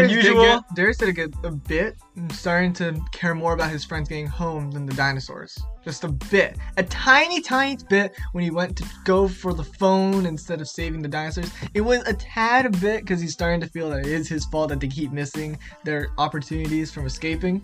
Usual- 0.10 0.42
did 0.42 0.52
get, 0.52 0.76
Darius 0.76 0.98
did 0.98 1.16
get 1.16 1.34
a 1.44 1.52
bit, 1.52 1.98
starting 2.32 2.74
to 2.74 3.00
care 3.12 3.36
more 3.36 3.54
about 3.54 3.70
his 3.70 3.84
friends 3.86 4.10
getting 4.10 4.28
home 4.28 4.72
than 4.72 4.86
the 4.86 4.94
dinosaurs. 4.94 5.58
Just 5.84 6.04
a 6.04 6.08
bit, 6.08 6.58
a 6.78 6.84
tiny, 6.84 7.42
tiny 7.42 7.78
bit 7.90 8.16
when 8.32 8.44
he 8.44 8.50
went 8.50 8.76
to 8.78 8.86
go 9.06 9.28
for 9.28 9.54
the 9.54 9.64
phone 9.64 10.26
instead 10.26 10.62
of 10.62 10.68
saving 10.68 11.02
the 11.02 11.08
dinosaurs. 11.08 11.52
It 11.74 11.82
was 11.82 12.00
a 12.08 12.14
tad 12.14 12.66
a 12.66 12.70
bit 12.70 13.02
because 13.02 13.22
he's 13.22 13.34
starting 13.34 13.62
to 13.62 13.68
feel 13.68 13.90
that 13.92 14.00
it 14.00 14.08
is 14.08 14.28
his 14.28 14.46
fault 14.46 14.70
that 14.70 14.80
they 14.80 14.88
keep 14.88 15.12
missing 15.12 15.60
their 15.84 16.10
opportunities 16.18 16.92
from 16.92 17.06
escaping. 17.06 17.64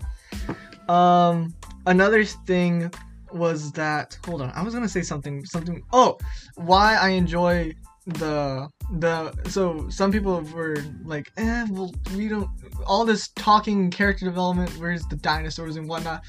Um, 0.88 1.54
another 1.86 2.24
thing 2.24 2.92
was 3.32 3.72
that 3.72 4.16
hold 4.24 4.42
on, 4.42 4.50
I 4.54 4.62
was 4.62 4.74
gonna 4.74 4.88
say 4.88 5.02
something, 5.02 5.44
something. 5.44 5.82
Oh, 5.92 6.18
why 6.54 6.94
I 6.96 7.10
enjoy 7.10 7.74
the 8.06 8.68
the 8.92 9.32
so 9.48 9.88
some 9.88 10.12
people 10.12 10.40
were 10.54 10.76
like 11.04 11.32
eh 11.36 11.66
well 11.70 11.92
we 12.14 12.28
don't 12.28 12.48
all 12.86 13.04
this 13.04 13.28
talking 13.28 13.90
character 13.90 14.24
development 14.24 14.70
where's 14.78 15.02
the 15.06 15.16
dinosaurs 15.16 15.76
and 15.76 15.88
whatnot 15.88 16.22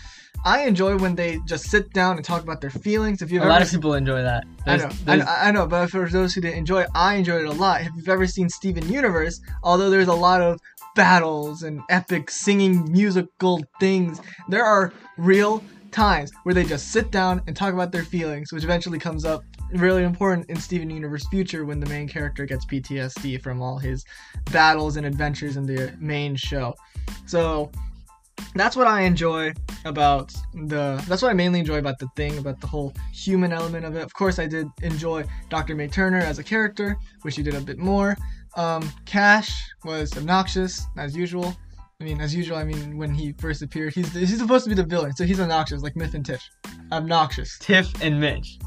i 0.46 0.64
enjoy 0.64 0.98
when 0.98 1.16
they 1.16 1.38
just 1.46 1.66
sit 1.70 1.92
down 1.94 2.16
and 2.16 2.26
talk 2.26 2.42
about 2.42 2.62
their 2.62 2.70
feelings 2.70 3.22
if 3.22 3.30
you've 3.32 3.44
a 3.44 3.48
lot 3.48 3.62
of 3.62 3.70
people 3.70 3.94
enjoy 3.94 4.22
that. 4.22 4.46
I 4.66 4.78
There's- 4.78 5.06
know, 5.06 5.14
I 5.14 5.16
know, 5.18 5.26
I 5.28 5.52
know, 5.52 5.68
but 5.68 5.88
for 5.90 6.08
those 6.10 6.34
who 6.34 6.42
didn't 6.42 6.58
enjoy 6.60 6.82
it, 6.82 6.90
I 6.96 7.16
enjoyed 7.16 7.42
it 7.44 7.48
a 7.48 7.52
lot. 7.54 7.82
If 7.82 7.90
you've 7.96 8.10
ever 8.10 8.26
seen 8.28 8.50
Steven 8.50 8.88
Universe, 8.92 9.40
although 9.64 9.90
there's 9.90 10.08
a 10.08 10.14
lot 10.14 10.42
of 10.42 10.60
battles 10.96 11.64
and 11.64 11.82
epic 11.90 12.30
singing 12.30 12.92
musical 12.92 13.64
things, 13.80 14.22
there 14.50 14.64
are 14.64 14.94
real 15.18 15.64
times 15.92 16.32
where 16.44 16.54
they 16.54 16.64
just 16.64 16.92
sit 16.92 17.10
down 17.12 17.42
and 17.48 17.56
talk 17.56 17.74
about 17.74 17.92
their 17.92 18.04
feelings, 18.04 18.52
which 18.52 18.64
eventually 18.64 19.00
comes 19.00 19.26
up 19.26 19.44
really 19.74 20.04
important 20.04 20.50
in 20.50 20.58
Steven 20.58 20.90
Universe 20.90 21.28
Future 21.28 21.66
when 21.66 21.80
the 21.80 21.88
main 21.88 22.08
character 22.08 22.46
gets 22.46 22.66
PTSD 22.66 23.42
from 23.42 23.62
all 23.62 23.78
his 23.78 24.06
battles 24.52 24.98
and 24.98 25.06
adventures 25.06 25.58
in 25.58 25.66
the 25.66 25.94
main 26.00 26.36
show. 26.36 26.74
So 27.26 27.72
that's 28.54 28.76
what 28.76 28.88
I 28.88 29.02
enjoy 29.02 29.54
about 29.86 30.34
the 30.54 31.04
that's 31.08 31.22
what 31.22 31.30
I 31.30 31.34
mainly 31.34 31.60
enjoy 31.60 31.78
about 31.78 32.00
the 32.00 32.08
thing 32.16 32.38
about 32.38 32.60
the 32.62 32.68
whole 32.68 32.94
human 33.14 33.52
element 33.52 33.86
of 33.86 33.96
it. 33.96 34.04
Of 34.04 34.14
course, 34.14 34.40
I 34.40 34.48
did 34.48 34.68
enjoy 34.82 35.26
Dr. 35.50 35.76
Mae 35.76 35.88
Turner 35.88 36.20
as 36.20 36.40
a 36.40 36.44
character, 36.44 36.98
which 37.22 37.36
he 37.36 37.44
did 37.44 37.56
a 37.56 37.62
bit 37.62 37.78
more. 37.78 38.18
Um, 38.56 38.90
Cash 39.06 39.52
was 39.84 40.16
obnoxious 40.18 40.86
as 40.98 41.16
usual. 41.16 41.56
I 42.00 42.04
mean, 42.04 42.20
as 42.20 42.36
usual. 42.36 42.58
I 42.58 42.64
mean, 42.66 42.98
when 42.98 43.14
he 43.14 43.34
first 43.34 43.62
appeared, 43.62 43.94
he's 43.94 44.14
he's 44.14 44.38
supposed 44.38 44.66
to 44.66 44.70
be 44.70 44.76
the 44.76 44.84
villain, 44.84 45.16
so 45.16 45.24
he's 45.24 45.40
obnoxious, 45.40 45.82
like 45.82 45.96
Myth 45.96 46.14
and 46.14 46.26
Tiff. 46.26 46.42
Obnoxious. 46.92 47.58
Tiff 47.60 47.90
and 48.02 48.20
Mitch. 48.20 48.60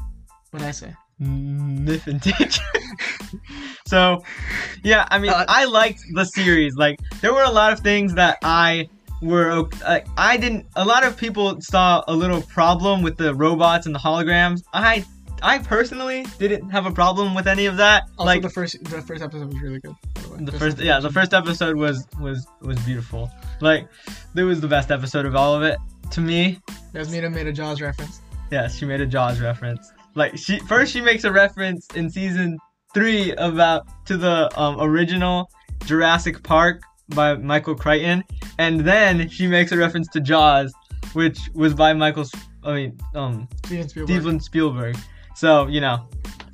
What 0.51 0.59
did 0.59 0.67
I 0.67 0.71
say? 0.71 0.93
Myth 1.19 2.07
and 2.07 2.21
Tiff. 2.21 2.57
so, 3.87 4.23
yeah, 4.83 5.05
I 5.11 5.19
mean, 5.19 5.31
Uh, 5.31 5.45
I 5.47 5.65
liked 5.65 6.01
the 6.13 6.23
series. 6.25 6.75
Like, 6.75 6.97
there 7.21 7.33
were 7.33 7.43
a 7.43 7.51
lot 7.51 7.73
of 7.73 7.81
things 7.81 8.13
that 8.15 8.37
I 8.43 8.87
were 9.21 9.67
like 9.85 10.07
I 10.17 10.37
didn't. 10.37 10.65
A 10.77 10.85
lot 10.85 11.03
of 11.05 11.17
people 11.17 11.59
saw 11.59 12.03
a 12.07 12.15
little 12.15 12.41
problem 12.43 13.01
with 13.01 13.17
the 13.17 13.35
robots 13.35 13.85
and 13.85 13.93
the 13.93 13.99
holograms. 13.99 14.63
I 14.73 15.03
I 15.41 15.57
personally 15.59 16.25
didn't 16.37 16.69
have 16.69 16.85
a 16.85 16.91
problem 16.91 17.35
with 17.35 17.45
any 17.47 17.65
of 17.65 17.75
that. 17.77 18.03
Also, 18.17 18.23
like 18.25 18.41
the 18.41 18.49
first 18.49 18.81
the 18.85 19.01
first 19.01 19.21
episode 19.21 19.47
was 19.53 19.61
really 19.61 19.79
good. 19.81 19.93
the 20.15 20.45
the 20.45 20.51
Just 20.51 20.57
first 20.63 20.77
yeah 20.79 21.01
the 21.01 21.11
first 21.11 21.33
episode 21.33 21.75
was 21.75 22.07
was 22.21 22.47
was 22.61 22.79
beautiful. 22.79 23.29
Like, 23.59 23.89
it 24.37 24.43
was 24.43 24.61
the 24.61 24.69
best 24.69 24.89
episode 24.89 25.25
of 25.25 25.35
all 25.35 25.53
of 25.53 25.63
it 25.63 25.77
to 26.11 26.21
me. 26.21 26.61
Yasmina 26.93 27.29
made 27.29 27.45
a 27.47 27.51
Jaws 27.51 27.81
reference. 27.81 28.21
Yes, 28.51 28.77
she 28.77 28.85
made 28.85 29.01
a 29.01 29.05
Jaws 29.05 29.41
reference. 29.41 29.91
Like 30.15 30.37
she 30.37 30.59
first 30.59 30.91
she 30.91 31.01
makes 31.01 31.23
a 31.23 31.31
reference 31.31 31.87
in 31.95 32.09
season 32.09 32.57
three 32.93 33.31
about 33.33 33.87
to 34.05 34.17
the 34.17 34.49
um, 34.59 34.77
original 34.79 35.49
Jurassic 35.85 36.43
Park 36.43 36.81
by 37.09 37.35
Michael 37.35 37.75
Crichton, 37.75 38.23
and 38.57 38.79
then 38.81 39.29
she 39.29 39.47
makes 39.47 39.71
a 39.71 39.77
reference 39.77 40.07
to 40.09 40.19
Jaws, 40.19 40.73
which 41.13 41.39
was 41.53 41.73
by 41.73 41.93
Michael. 41.93 42.25
I 42.63 42.73
mean, 42.73 42.99
um, 43.15 43.47
Steven 43.65 43.87
Spielberg. 43.87 44.09
Steven 44.09 44.39
Spielberg. 44.39 44.97
So 45.35 45.67
you 45.67 45.81
know, 45.81 46.07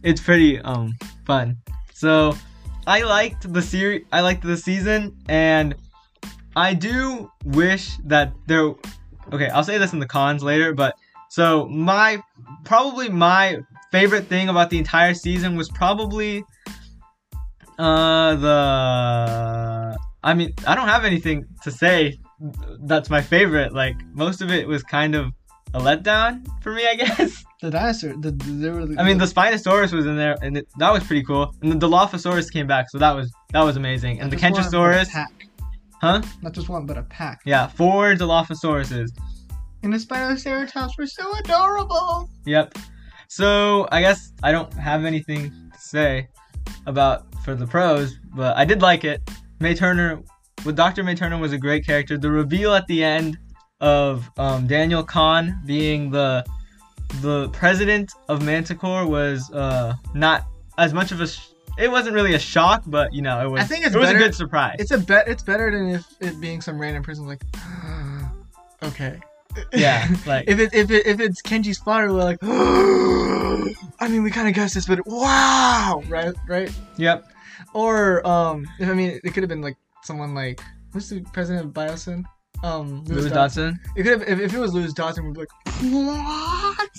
it's 0.03 0.21
pretty 0.21 0.59
um 0.62 0.93
fun. 1.25 1.57
So 1.93 2.35
I 2.88 3.01
liked 3.01 3.51
the 3.51 3.62
series. 3.62 4.05
I 4.12 4.21
liked 4.21 4.43
the 4.43 4.57
season, 4.57 5.15
and 5.27 5.75
I 6.55 6.74
do 6.74 7.31
wish 7.45 7.97
that 8.05 8.33
there. 8.47 8.75
Okay, 9.33 9.50
I'll 9.50 9.63
say 9.63 9.77
this 9.77 9.93
in 9.93 10.00
the 10.00 10.05
cons 10.05 10.43
later, 10.43 10.74
but 10.74 10.95
so 11.36 11.68
my 11.68 12.24
probably 12.63 13.10
my 13.10 13.58
favorite 13.92 14.27
thing 14.27 14.48
about 14.48 14.70
the 14.70 14.77
entire 14.77 15.13
season 15.13 15.58
was 15.58 15.68
probably 15.68 16.46
uh 17.77 18.36
the. 18.38 19.98
I 20.24 20.34
mean, 20.34 20.54
I 20.65 20.75
don't 20.75 20.88
have 20.88 21.04
anything 21.04 21.46
to 21.63 21.72
say 21.72 22.18
that's 22.84 23.10
my 23.10 23.22
favorite. 23.22 23.74
Like 23.74 23.98
most 24.13 24.42
of 24.42 24.50
it 24.50 24.65
was 24.65 24.82
kind 24.82 25.13
of 25.13 25.34
a 25.74 25.80
letdown 25.82 26.48
for 26.63 26.72
me, 26.72 26.88
I 26.88 26.96
guess. 27.04 27.44
The 27.62 27.70
dinosaur. 27.70 28.13
The, 28.13 28.32
the, 28.32 28.86
the, 28.86 28.96
I 28.98 29.04
mean, 29.04 29.18
the 29.18 29.25
Spinosaurus 29.25 29.92
was 29.92 30.06
in 30.06 30.15
there, 30.15 30.38
and 30.42 30.60
it, 30.60 30.70
that 30.77 30.94
was 30.94 31.04
pretty 31.04 31.25
cool. 31.25 31.54
And 31.62 31.70
the 31.70 31.86
Dilophosaurus 31.86 32.50
came 32.50 32.65
back, 32.65 32.89
so 32.89 32.98
that 33.00 33.13
was 33.13 33.30
that 33.51 33.62
was 33.62 33.75
amazing. 33.75 34.22
And 34.22 34.32
the 34.32 34.38
Not 34.38 34.56
just 34.56 34.74
one, 34.74 34.82
but 34.84 35.01
a 35.01 35.06
Kentrosaurus, 35.06 35.27
huh? 36.00 36.22
Not 36.42 36.54
just 36.54 36.70
one, 36.70 36.86
but 36.86 36.98
a 36.98 37.04
pack. 37.04 37.42
Yeah, 37.44 37.68
four 37.68 38.13
Dilophosauruses. 38.13 39.10
And 39.86 39.94
the 39.94 40.00
Spinoceratops 40.00 40.98
were 40.98 41.06
so 41.06 41.32
adorable. 41.38 42.27
Yep. 42.48 42.74
So 43.27 43.88
I 43.92 44.01
guess 44.01 44.34
I 44.42 44.51
don't 44.51 44.74
have 44.74 45.06
anything 45.06 45.51
to 45.51 45.80
say 45.80 46.27
about 46.88 47.27
for 47.44 47.54
the 47.54 47.68
pros, 47.68 48.18
but 48.34 48.58
I 48.58 48.65
did 48.65 48.82
like 48.82 49.04
it. 49.04 49.22
Mae 49.60 49.75
Turner, 49.75 50.24
with 50.65 50.75
Dr. 50.75 51.04
Mae 51.04 51.13
Turner 51.13 51.38
was 51.38 51.54
a 51.54 51.60
great 51.60 51.86
character. 51.86 52.18
The 52.18 52.32
reveal 52.32 52.74
at 52.74 52.88
the 52.88 53.04
end 53.04 53.38
of 53.80 54.27
um, 54.39 54.65
Daniel 54.65 55.04
Kon 55.04 55.62
being 55.68 56.10
the 56.10 56.44
the 57.22 57.50
president 57.50 58.12
of 58.27 58.42
Manticore 58.42 59.06
was 59.06 59.51
uh, 59.51 59.94
not 60.15 60.46
as 60.80 60.96
much 60.96 61.12
of 61.12 61.22
a. 61.22 61.27
Sh- 61.27 61.50
it 61.77 61.92
wasn't 61.92 62.15
really 62.15 62.34
a 62.34 62.39
shock, 62.39 62.82
but 62.88 63.13
you 63.13 63.22
know, 63.22 63.39
it 63.46 63.51
was. 63.51 63.62
I 63.62 63.65
think 63.65 63.86
it's 63.86 63.94
it 63.94 64.00
was 64.00 64.08
better- 64.08 64.18
a 64.18 64.22
good 64.22 64.34
surprise. 64.34 64.77
It's 64.80 64.89
a 64.89 64.98
bet. 64.98 65.27
It's 65.27 65.44
better 65.44 65.70
than 65.70 65.89
if 65.89 66.08
it 66.22 66.42
being 66.42 66.60
some 66.60 66.80
random 66.80 67.04
person 67.04 67.27
like. 67.27 67.44
okay. 68.84 69.20
Yeah, 69.74 70.07
like 70.25 70.45
if 70.47 70.59
it 70.59 70.74
if 70.74 70.91
it 70.91 71.05
if 71.05 71.19
it's 71.19 71.41
Kenji's 71.41 71.77
father, 71.77 72.13
we're 72.13 72.24
like. 72.24 72.39
I 74.00 74.07
mean, 74.09 74.24
we 74.24 74.31
kind 74.31 74.47
of 74.47 74.53
guessed 74.53 74.75
this, 74.75 74.85
but 74.85 75.05
wow, 75.07 76.03
right, 76.09 76.33
right. 76.47 76.69
yep. 76.97 77.25
Or 77.74 78.25
um, 78.27 78.65
if 78.79 78.89
I 78.89 78.93
mean, 78.93 79.19
it 79.24 79.33
could 79.33 79.41
have 79.43 79.50
been 79.50 79.62
like 79.62 79.77
someone 80.03 80.35
like 80.35 80.62
who's 80.91 81.09
the 81.09 81.21
president 81.33 81.65
of 81.65 81.71
Biosyn? 81.71 82.25
Um, 82.63 83.03
Lewis 83.05 83.31
Dodgson. 83.31 83.74
Dodgson. 83.74 83.79
It 83.95 84.03
could 84.03 84.19
have 84.19 84.21
if, 84.24 84.39
if 84.39 84.53
it 84.53 84.59
was 84.59 84.74
Lewis 84.74 84.93
Dodgson, 84.93 85.25
we'd 85.25 85.33
be 85.33 85.41
like, 85.41 85.50
what? 85.81 86.89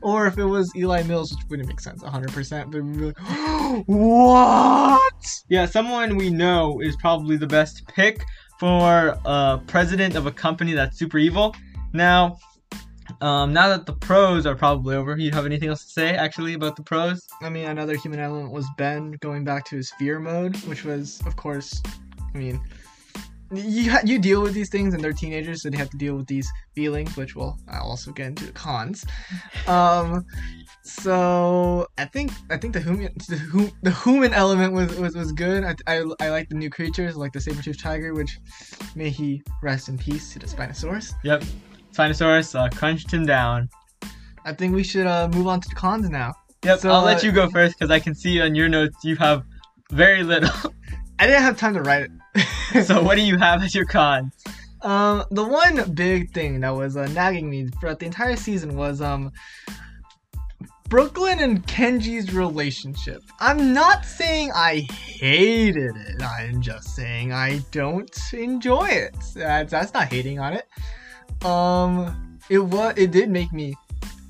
Or 0.00 0.26
if 0.26 0.38
it 0.38 0.44
was 0.44 0.74
Eli 0.74 1.02
Mills, 1.02 1.32
which 1.32 1.44
wouldn't 1.50 1.68
make 1.68 1.80
sense, 1.80 2.02
100%. 2.02 2.70
But 2.70 2.82
we'd 2.82 2.98
be 2.98 3.04
like, 3.06 3.18
what? 3.86 5.26
Yeah, 5.48 5.66
someone 5.66 6.16
we 6.16 6.30
know 6.30 6.80
is 6.80 6.96
probably 6.96 7.36
the 7.36 7.46
best 7.46 7.86
pick 7.88 8.24
for 8.58 9.18
uh, 9.24 9.58
president 9.58 10.14
of 10.14 10.26
a 10.26 10.32
company 10.32 10.72
that's 10.72 10.98
super 10.98 11.18
evil. 11.18 11.54
Now, 11.92 12.38
um, 13.20 13.52
now 13.52 13.68
that 13.68 13.86
the 13.86 13.92
pros 13.92 14.46
are 14.46 14.54
probably 14.54 14.96
over, 14.96 15.16
you 15.16 15.30
have 15.32 15.46
anything 15.46 15.68
else 15.68 15.84
to 15.84 15.90
say 15.90 16.14
actually 16.14 16.54
about 16.54 16.76
the 16.76 16.82
pros? 16.82 17.26
I 17.40 17.48
mean, 17.48 17.66
another 17.66 17.96
human 17.96 18.20
element 18.20 18.52
was 18.52 18.66
Ben 18.78 19.12
going 19.20 19.44
back 19.44 19.64
to 19.66 19.76
his 19.76 19.90
fear 19.98 20.18
mode, 20.18 20.56
which 20.64 20.84
was, 20.84 21.20
of 21.26 21.36
course, 21.36 21.82
I 22.34 22.38
mean, 22.38 22.60
you 23.54 23.90
ha- 23.90 24.00
you 24.04 24.18
deal 24.18 24.40
with 24.40 24.54
these 24.54 24.70
things, 24.70 24.94
and 24.94 25.04
they're 25.04 25.12
teenagers, 25.12 25.62
so 25.62 25.70
they 25.70 25.76
have 25.76 25.90
to 25.90 25.98
deal 25.98 26.16
with 26.16 26.26
these 26.26 26.50
feelings, 26.74 27.16
which 27.16 27.36
will 27.36 27.58
I'll 27.68 27.90
also 27.90 28.10
get 28.12 28.28
into 28.28 28.46
the 28.46 28.52
cons. 28.52 29.04
Um, 29.68 30.24
so 30.82 31.86
I 31.96 32.06
think 32.06 32.32
I 32.50 32.56
think 32.56 32.72
the 32.72 32.80
human 32.80 33.12
the, 33.28 33.38
hum, 33.38 33.70
the 33.82 33.92
human 33.92 34.32
element 34.32 34.72
was 34.72 34.98
was, 34.98 35.14
was 35.14 35.30
good. 35.32 35.62
I, 35.62 35.76
I 35.86 36.04
I 36.18 36.30
like 36.30 36.48
the 36.48 36.56
new 36.56 36.70
creatures, 36.70 37.16
like 37.16 37.32
the 37.32 37.40
saber 37.40 37.62
tooth 37.62 37.80
tiger, 37.80 38.14
which 38.14 38.38
may 38.96 39.10
he 39.10 39.42
rest 39.62 39.88
in 39.88 39.98
peace 39.98 40.32
to 40.32 40.40
the 40.40 40.46
Spinosaurus. 40.46 41.12
Yep. 41.22 41.44
Spinosaurus 41.92 42.58
uh, 42.58 42.68
crunched 42.70 43.12
him 43.12 43.26
down. 43.26 43.68
I 44.44 44.52
think 44.52 44.74
we 44.74 44.82
should 44.82 45.06
uh, 45.06 45.28
move 45.28 45.46
on 45.46 45.60
to 45.60 45.68
the 45.68 45.74
cons 45.74 46.08
now. 46.08 46.34
Yep. 46.64 46.80
So, 46.80 46.90
I'll 46.90 47.04
let 47.04 47.22
uh, 47.22 47.26
you 47.26 47.32
go 47.32 47.48
first 47.50 47.78
because 47.78 47.90
I 47.90 48.00
can 48.00 48.14
see 48.14 48.40
on 48.40 48.54
your 48.54 48.68
notes 48.68 48.96
you 49.04 49.16
have 49.16 49.44
very 49.90 50.22
little. 50.22 50.50
I 51.18 51.26
didn't 51.26 51.42
have 51.42 51.58
time 51.58 51.74
to 51.74 51.82
write 51.82 52.08
it. 52.34 52.84
so 52.86 53.02
what 53.02 53.16
do 53.16 53.22
you 53.22 53.36
have 53.38 53.62
as 53.62 53.74
your 53.74 53.84
cons? 53.84 54.32
Um, 54.80 55.24
the 55.30 55.44
one 55.44 55.92
big 55.92 56.32
thing 56.32 56.60
that 56.60 56.70
was 56.70 56.96
uh, 56.96 57.06
nagging 57.08 57.48
me 57.48 57.68
throughout 57.68 58.00
the 58.00 58.06
entire 58.06 58.34
season 58.34 58.76
was 58.76 59.00
um 59.00 59.30
Brooklyn 60.88 61.38
and 61.38 61.66
Kenji's 61.66 62.34
relationship. 62.34 63.22
I'm 63.40 63.72
not 63.72 64.04
saying 64.04 64.50
I 64.54 64.86
hated 64.90 65.96
it. 65.96 66.22
I'm 66.22 66.60
just 66.60 66.94
saying 66.94 67.32
I 67.32 67.60
don't 67.70 68.14
enjoy 68.34 68.88
it. 68.88 69.16
That's, 69.34 69.70
that's 69.70 69.94
not 69.94 70.08
hating 70.12 70.38
on 70.38 70.52
it. 70.52 70.68
Um, 71.44 72.38
it 72.48 72.58
was 72.58 72.94
it 72.96 73.10
did 73.10 73.30
make 73.30 73.52
me 73.52 73.74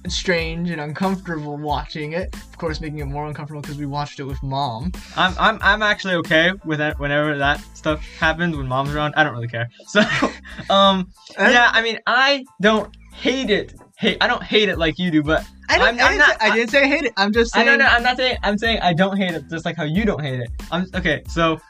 strange 0.08 0.70
and 0.70 0.80
uncomfortable 0.80 1.56
watching 1.56 2.12
it. 2.12 2.34
Of 2.34 2.58
course, 2.58 2.80
making 2.80 2.98
it 2.98 3.04
more 3.06 3.26
uncomfortable 3.26 3.60
because 3.62 3.76
we 3.78 3.86
watched 3.86 4.20
it 4.20 4.24
with 4.24 4.42
mom. 4.42 4.92
I'm 5.16 5.34
I'm 5.38 5.58
I'm 5.62 5.82
actually 5.82 6.14
okay 6.16 6.52
with 6.64 6.78
that 6.78 6.98
whenever 6.98 7.36
that 7.38 7.60
stuff 7.74 8.04
happens 8.18 8.56
when 8.56 8.66
mom's 8.66 8.94
around. 8.94 9.14
I 9.16 9.24
don't 9.24 9.34
really 9.34 9.48
care. 9.48 9.68
So, 9.86 10.00
um, 10.70 11.10
yeah, 11.38 11.70
I 11.72 11.82
mean, 11.82 11.98
I 12.06 12.44
don't 12.60 12.94
hate 13.12 13.50
it. 13.50 13.74
Hate 13.98 14.18
I 14.20 14.26
don't 14.26 14.42
hate 14.42 14.68
it 14.68 14.78
like 14.78 14.98
you 14.98 15.10
do, 15.10 15.22
but 15.22 15.46
I, 15.68 15.78
didn't, 15.78 16.00
I'm- 16.00 16.00
I, 16.00 16.02
I'm 16.02 16.12
didn't 16.12 16.18
not- 16.18 16.28
say, 16.28 16.36
I 16.40 16.54
didn't 16.56 16.70
say 16.70 16.82
I 16.82 16.86
hate 16.86 17.04
it. 17.04 17.12
I'm 17.16 17.32
just 17.32 17.52
saying. 17.52 17.68
I 17.68 17.70
know, 17.72 17.76
no, 17.84 17.86
I'm 17.86 18.02
not 18.02 18.16
saying 18.16 18.36
I'm 18.42 18.58
saying 18.58 18.80
I 18.80 18.92
don't 18.94 19.16
hate 19.16 19.32
it, 19.34 19.48
just 19.48 19.64
like 19.64 19.76
how 19.76 19.84
you 19.84 20.04
don't 20.04 20.20
hate 20.22 20.40
it. 20.40 20.50
I'm 20.70 20.86
okay. 20.94 21.22
So, 21.28 21.60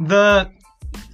the 0.00 0.50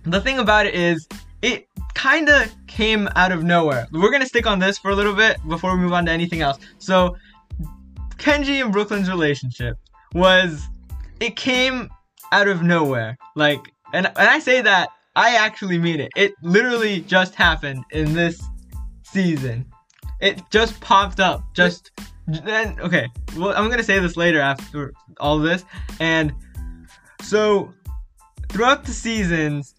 the 0.05 0.21
thing 0.21 0.39
about 0.39 0.67
it 0.67 0.75
is, 0.75 1.09
it 1.43 1.69
kind 1.95 2.29
of 2.29 2.55
came 2.67 3.09
out 3.17 3.33
of 3.33 3.43
nowhere. 3.43 3.87
We're 3.93 4.11
gonna 4.11 4.27
stick 4.27 4.47
on 4.47 4.59
this 4.59 4.79
for 4.79 4.91
a 4.91 4.95
little 4.95 5.15
bit 5.15 5.37
before 5.49 5.75
we 5.75 5.83
move 5.83 5.93
on 5.93 6.07
to 6.07 6.13
anything 6.13 6.41
else. 6.41 6.59
So, 6.79 7.17
Kenji 8.17 8.63
and 8.63 8.73
Brooklyn's 8.73 9.09
relationship 9.09 9.77
was 10.15 10.69
it 11.21 11.37
came 11.37 11.91
out 12.33 12.49
of 12.49 12.63
nowhere. 12.63 13.17
Like, 13.37 13.61
and 13.93 14.07
and 14.07 14.29
I 14.29 14.39
say 14.39 14.61
that 14.63 14.91
I 15.17 15.37
actually 15.37 15.79
mean 15.79 16.01
it. 16.01 16.11
It 16.17 16.33
literally 16.43 17.01
just 17.03 17.35
happened 17.35 17.85
in 17.91 18.15
this 18.15 18.43
season. 19.03 19.67
It 20.21 20.41
just 20.51 20.81
popped 20.81 21.21
up. 21.21 21.43
Just 21.55 21.91
then. 22.27 22.79
Okay. 22.81 23.09
Well, 23.37 23.53
I'm 23.57 23.69
gonna 23.69 23.83
say 23.83 23.99
this 23.99 24.17
later 24.17 24.41
after 24.41 24.93
all 25.21 25.39
this. 25.39 25.65
And 26.01 26.33
so 27.21 27.73
throughout 28.49 28.85
the 28.85 28.93
seasons, 28.93 29.75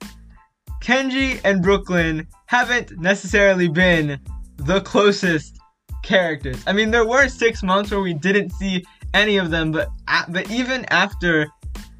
Kenji 0.83 1.39
and 1.45 1.63
Brooklyn 1.63 2.27
haven't 2.47 2.99
necessarily 2.99 3.69
been 3.69 4.19
the 4.57 4.81
closest 4.81 5.57
characters. 6.03 6.61
I 6.67 6.73
mean, 6.73 6.91
there 6.91 7.07
were 7.07 7.29
six 7.29 7.63
months 7.63 7.89
where 7.89 8.01
we 8.01 8.13
didn't 8.13 8.49
see 8.51 8.83
any 9.13 9.37
of 9.37 9.49
them, 9.49 9.71
but 9.71 9.87
but 10.27 10.51
even 10.51 10.85
after 10.89 11.47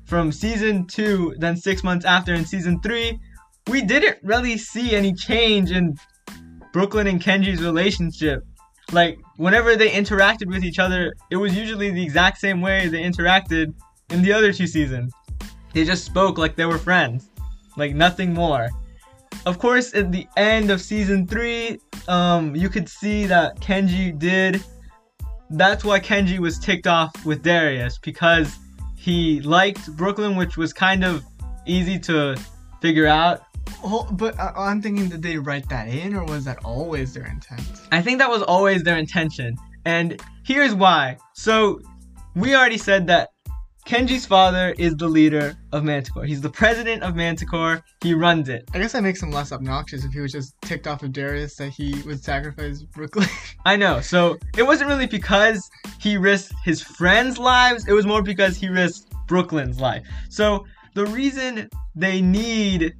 from 0.06 0.34
season 0.34 0.86
two, 0.86 1.34
then 1.38 1.56
six 1.56 1.82
months 1.82 2.06
after 2.06 2.34
in 2.34 2.46
season 2.46 2.82
three, 2.82 3.18
we 3.70 3.82
didn't 3.82 4.18
really 4.22 4.58
see 4.58 4.94
any 4.94 5.14
change 5.14 5.72
in 5.72 5.96
Brooklyn 6.74 7.08
and 7.08 7.22
Kenji's 7.22 7.62
relationship. 7.62 8.44
Like 8.92 9.18
whenever 9.38 9.78
they 9.78 9.92
interacted 9.92 10.48
with 10.48 10.66
each 10.66 10.78
other, 10.78 11.14
it 11.32 11.38
was 11.38 11.56
usually 11.56 11.90
the 11.90 12.04
exact 12.04 12.38
same 12.38 12.60
way 12.60 12.90
they 12.90 13.02
interacted 13.02 13.74
in 14.10 14.24
the 14.24 14.34
other 14.34 14.52
two 14.52 14.68
seasons. 14.68 15.14
They 15.72 15.86
just 15.86 16.04
spoke 16.04 16.38
like 16.38 16.58
they 16.58 16.66
were 16.66 16.78
friends, 16.78 17.30
like 17.78 17.94
nothing 17.96 18.34
more. 18.34 18.70
Of 19.46 19.60
course, 19.60 19.94
at 19.94 20.12
the 20.12 20.28
end 20.38 20.72
of 20.72 20.82
season 20.82 21.28
three, 21.28 21.80
um, 22.08 22.56
you 22.56 22.70
could 22.70 22.88
see 22.88 23.26
that 23.26 23.60
Kenji 23.60 24.18
did. 24.18 24.64
That's 25.50 25.84
why 25.84 26.00
Kenji 26.00 26.40
was 26.40 26.60
ticked 26.60 26.88
off 26.88 27.26
with 27.26 27.44
Darius 27.44 27.98
because 27.98 28.58
he 28.96 29.42
liked 29.42 29.92
Brooklyn, 29.98 30.36
which 30.36 30.56
was 30.56 30.72
kind 30.72 31.04
of 31.04 31.24
easy 31.66 32.00
to 32.00 32.38
figure 32.82 33.08
out. 33.08 33.42
Oh, 33.84 34.08
but 34.12 34.40
I, 34.40 34.54
I'm 34.56 34.82
thinking, 34.82 35.10
did 35.10 35.22
they 35.22 35.38
write 35.38 35.68
that 35.70 35.88
in, 35.90 36.16
or 36.16 36.24
was 36.24 36.46
that 36.46 36.64
always 36.64 37.14
their 37.14 37.26
intent? 37.26 37.62
I 37.92 38.02
think 38.02 38.20
that 38.20 38.30
was 38.30 38.42
always 38.44 38.84
their 38.84 38.98
intention. 38.98 39.58
And 39.86 40.22
here's 40.46 40.74
why. 40.74 41.18
So, 41.34 41.82
we 42.36 42.56
already 42.56 42.78
said 42.78 43.08
that 43.08 43.30
Kenji's 43.86 44.26
father 44.26 44.74
is 44.78 44.96
the 44.96 45.08
leader 45.08 45.58
of 45.74 45.84
Manticore. 45.84 46.24
He's 46.24 46.40
the 46.40 46.50
president 46.50 47.04
of 47.04 47.16
Manticore. 47.16 47.84
He 48.02 48.14
runs 48.14 48.48
it. 48.48 48.70
I 48.74 48.80
guess 48.80 48.94
that 48.94 49.04
makes 49.04 49.22
him 49.22 49.30
less 49.30 49.52
obnoxious 49.52 50.06
if 50.06 50.14
he 50.14 50.22
was 50.22 50.32
just 50.32 50.56
ticked 50.62 50.88
off 50.88 51.04
of 51.04 51.12
Darius 51.12 51.56
that 51.58 51.70
he 51.70 52.02
would 52.06 52.24
sacrifice 52.24 52.82
Brooklyn. 52.84 53.28
I 53.66 53.76
know. 53.76 54.00
So, 54.00 54.38
it 54.58 54.64
wasn't 54.64 54.90
really 54.90 55.08
because 55.08 55.70
he 56.00 56.16
risked 56.16 56.54
his 56.64 56.82
friends' 56.82 57.38
lives, 57.38 57.86
it 57.88 57.94
was 57.94 58.06
more 58.06 58.22
because 58.22 58.56
he 58.56 58.70
risked 58.70 59.14
Brooklyn's 59.28 59.80
life. 59.80 60.08
So, 60.30 60.66
the 60.96 61.06
reason 61.08 61.70
they 61.96 62.22
need 62.22 62.96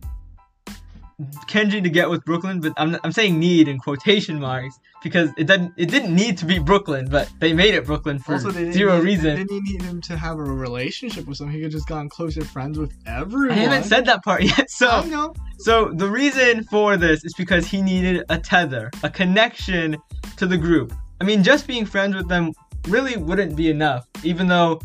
Kenji 1.48 1.82
to 1.84 1.90
get 1.90 2.10
with 2.10 2.24
Brooklyn, 2.26 2.60
but 2.60 2.74
I'm, 2.78 2.98
I'm 3.04 3.12
saying 3.12 3.40
need 3.40 3.68
in 3.68 3.78
quotation 3.80 4.40
marks 4.40 4.80
because 5.04 5.30
it 5.38 5.48
didn't 5.48 5.74
it 5.78 5.90
didn't 5.90 6.16
need 6.16 6.38
to 6.40 6.46
be 6.46 6.60
Brooklyn, 6.60 7.08
but 7.10 7.30
they 7.40 7.54
made 7.54 7.74
it 7.74 7.86
Brooklyn 7.86 8.20
for 8.20 8.34
also, 8.34 8.52
zero 8.52 8.98
need, 8.98 9.04
reason. 9.04 9.36
Didn't 9.36 9.52
need 9.66 9.82
him 9.82 10.02
to 10.02 10.18
have 10.18 10.38
a 10.40 10.44
relationship 10.44 11.28
with 11.28 11.38
someone? 11.38 11.54
He 11.56 11.62
could 11.62 11.72
just 11.72 11.88
gotten 11.88 12.10
closer 12.10 12.44
friends 12.44 12.80
with 12.80 12.94
everyone. 13.06 13.58
I 13.58 13.62
haven't 13.62 13.84
said 13.84 14.06
that 14.06 14.24
part 14.24 14.44
yet. 14.44 14.60
I 14.60 14.66
So, 14.68 15.02
know. 15.04 15.34
so 15.60 15.92
the 15.94 16.08
reason 16.08 16.64
for 16.66 16.98
this 16.98 17.24
is 17.26 17.34
because 17.34 17.68
he 17.68 17.82
needed 17.82 18.24
a 18.30 18.38
tether, 18.38 18.90
a 19.04 19.10
connection 19.10 19.98
to 20.38 20.46
the 20.46 20.58
group. 20.58 20.94
I 21.22 21.26
mean, 21.26 21.44
just 21.44 21.68
being 21.68 21.86
friends 21.86 22.16
with 22.16 22.28
them 22.28 22.52
really 22.88 23.18
wouldn't 23.18 23.56
be 23.56 23.70
enough. 23.70 24.06
Even 24.24 24.48
though, 24.48 24.80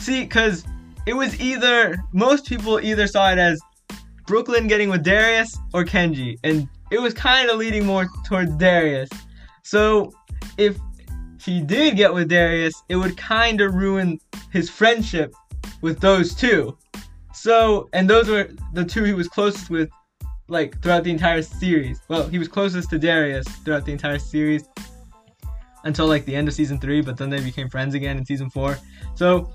see, 0.00 0.22
because 0.22 0.64
it 1.06 1.14
was 1.14 1.38
either 1.40 1.96
most 2.12 2.46
people 2.46 2.80
either 2.80 3.06
saw 3.06 3.30
it 3.30 3.38
as 3.38 3.60
Brooklyn 4.26 4.66
getting 4.66 4.88
with 4.88 5.02
Darius 5.04 5.58
or 5.72 5.84
Kenji, 5.84 6.38
and 6.42 6.68
it 6.90 7.00
was 7.00 7.14
kind 7.14 7.48
of 7.50 7.58
leading 7.58 7.84
more 7.86 8.08
toward 8.24 8.58
Darius. 8.58 9.08
So 9.62 10.12
if 10.58 10.76
he 11.42 11.60
did 11.60 11.96
get 11.96 12.12
with 12.12 12.28
Darius, 12.28 12.82
it 12.88 12.96
would 12.96 13.16
kind 13.16 13.60
of 13.60 13.74
ruin 13.74 14.18
his 14.52 14.68
friendship 14.68 15.34
with 15.80 16.00
those 16.00 16.34
two. 16.34 16.76
So, 17.32 17.88
and 17.92 18.08
those 18.08 18.28
were 18.28 18.50
the 18.72 18.84
two 18.84 19.04
he 19.04 19.12
was 19.12 19.28
closest 19.28 19.70
with, 19.70 19.88
like 20.48 20.80
throughout 20.82 21.04
the 21.04 21.10
entire 21.10 21.42
series. 21.42 22.00
Well, 22.08 22.26
he 22.28 22.38
was 22.38 22.48
closest 22.48 22.90
to 22.90 22.98
Darius 22.98 23.46
throughout 23.64 23.84
the 23.84 23.92
entire 23.92 24.18
series 24.18 24.64
until 25.84 26.08
like 26.08 26.24
the 26.24 26.34
end 26.34 26.48
of 26.48 26.54
season 26.54 26.80
three, 26.80 27.00
but 27.00 27.16
then 27.16 27.30
they 27.30 27.40
became 27.40 27.68
friends 27.68 27.94
again 27.94 28.18
in 28.18 28.24
season 28.24 28.50
four. 28.50 28.78
So, 29.14 29.50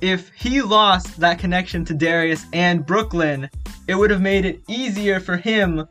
if 0.00 0.30
he 0.30 0.62
lost 0.62 1.20
that 1.20 1.38
connection 1.38 1.84
to 1.84 1.94
Darius 1.94 2.46
and 2.52 2.84
Brooklyn, 2.84 3.48
it 3.88 3.94
would 3.94 4.10
have 4.10 4.20
made 4.20 4.44
it 4.44 4.60
easier 4.68 5.20
for 5.20 5.36
him 5.36 5.86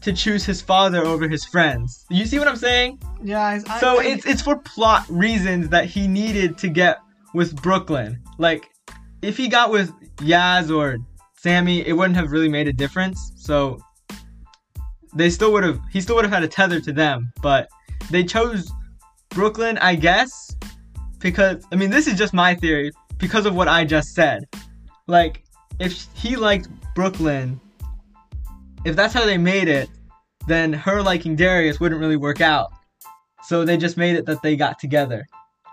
to 0.00 0.12
choose 0.12 0.44
his 0.44 0.62
father 0.62 1.04
over 1.04 1.28
his 1.28 1.44
friends. 1.44 2.06
You 2.10 2.24
see 2.24 2.38
what 2.38 2.48
I'm 2.48 2.56
saying? 2.56 3.00
Yeah. 3.22 3.40
I, 3.42 3.60
I, 3.68 3.80
So 3.80 4.00
I- 4.00 4.04
it's 4.04 4.26
it's 4.26 4.42
for 4.42 4.56
plot 4.56 5.04
reasons 5.08 5.68
that 5.68 5.84
he 5.84 6.08
needed 6.08 6.56
to 6.58 6.68
get 6.68 6.98
with 7.34 7.54
Brooklyn. 7.62 8.18
Like 8.38 8.68
if 9.22 9.36
he 9.36 9.48
got 9.48 9.70
with 9.70 9.92
Yaz 10.16 10.74
or 10.74 10.98
Sammy, 11.36 11.86
it 11.86 11.92
wouldn't 11.92 12.16
have 12.16 12.32
really 12.32 12.48
made 12.48 12.66
a 12.68 12.72
difference. 12.72 13.32
So 13.36 13.78
they 15.14 15.28
still 15.30 15.52
would 15.52 15.64
have 15.64 15.80
he 15.90 16.00
still 16.00 16.16
would 16.16 16.24
have 16.24 16.32
had 16.32 16.42
a 16.42 16.48
tether 16.48 16.80
to 16.80 16.92
them, 16.92 17.32
but 17.42 17.68
they 18.10 18.24
chose 18.24 18.70
Brooklyn, 19.30 19.78
I 19.78 19.94
guess, 19.96 20.56
because 21.18 21.64
I 21.72 21.76
mean 21.76 21.90
this 21.90 22.06
is 22.06 22.16
just 22.18 22.32
my 22.32 22.54
theory 22.54 22.90
because 23.18 23.44
of 23.46 23.54
what 23.54 23.68
I 23.68 23.84
just 23.84 24.14
said. 24.14 24.44
Like 25.06 25.44
if 25.80 26.06
he 26.14 26.36
liked 26.36 26.68
Brooklyn, 26.94 27.58
if 28.84 28.94
that's 28.94 29.14
how 29.14 29.24
they 29.24 29.38
made 29.38 29.66
it, 29.66 29.88
then 30.46 30.72
her 30.72 31.02
liking 31.02 31.34
Darius 31.34 31.80
wouldn't 31.80 32.00
really 32.00 32.16
work 32.16 32.40
out. 32.40 32.70
So 33.44 33.64
they 33.64 33.76
just 33.76 33.96
made 33.96 34.14
it 34.14 34.26
that 34.26 34.42
they 34.42 34.54
got 34.54 34.78
together, 34.78 35.26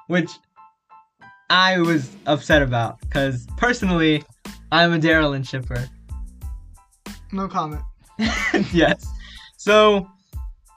which 0.07 0.31
I 1.49 1.79
was 1.79 2.09
upset 2.25 2.61
about 2.61 2.99
because 3.01 3.45
personally, 3.57 4.23
I'm 4.71 4.93
a 4.93 4.99
Daryl 4.99 5.35
and 5.35 5.45
shipper. 5.45 5.87
no 7.31 7.47
comment. 7.47 7.81
yes. 8.73 9.05
So, 9.57 10.09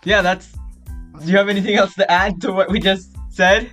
yeah, 0.05 0.23
that's. 0.23 0.53
Do 1.21 1.27
you 1.31 1.37
have 1.37 1.49
anything 1.49 1.77
else 1.77 1.95
to 1.95 2.11
add 2.11 2.41
to 2.43 2.53
what 2.53 2.71
we 2.71 2.81
just 2.81 3.15
said? 3.31 3.71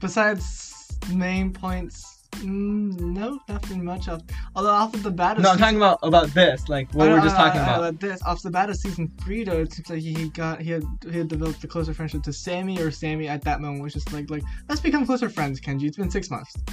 Besides 0.00 0.98
main 1.12 1.52
points, 1.52 2.09
mm, 2.32 2.98
no, 3.00 3.38
nothing 3.48 3.84
much. 3.84 4.08
Off, 4.08 4.22
although 4.54 4.70
off 4.70 4.94
of 4.94 5.02
the 5.02 5.10
bat, 5.10 5.36
of 5.36 5.42
No, 5.42 5.50
I'm 5.50 5.58
talking 5.58 5.76
about 5.76 5.98
about 6.02 6.28
this, 6.34 6.68
like 6.68 6.92
what 6.94 7.08
I 7.08 7.14
we're 7.14 7.20
just 7.20 7.36
I 7.36 7.38
know, 7.38 7.44
talking 7.46 7.60
I 7.60 7.76
about. 7.76 8.00
this 8.00 8.22
off 8.22 8.42
the 8.42 8.50
bat 8.50 8.70
of 8.70 8.76
season 8.76 9.10
three, 9.20 9.44
though, 9.44 9.60
it 9.60 9.72
seems 9.72 9.90
like 9.90 10.00
he 10.00 10.28
got 10.30 10.60
he 10.60 10.70
had 10.70 10.84
he 11.10 11.18
had 11.18 11.28
developed 11.28 11.62
a 11.64 11.68
closer 11.68 11.92
friendship 11.94 12.22
to 12.24 12.32
Sammy, 12.32 12.80
or 12.80 12.90
Sammy 12.90 13.28
at 13.28 13.42
that 13.42 13.60
moment 13.60 13.82
was 13.82 13.92
just 13.94 14.12
like 14.12 14.30
like 14.30 14.42
let's 14.68 14.80
become 14.80 15.04
closer 15.06 15.28
friends, 15.28 15.60
Kenji. 15.60 15.84
It's 15.84 15.96
been 15.96 16.10
six 16.10 16.30
months. 16.30 16.54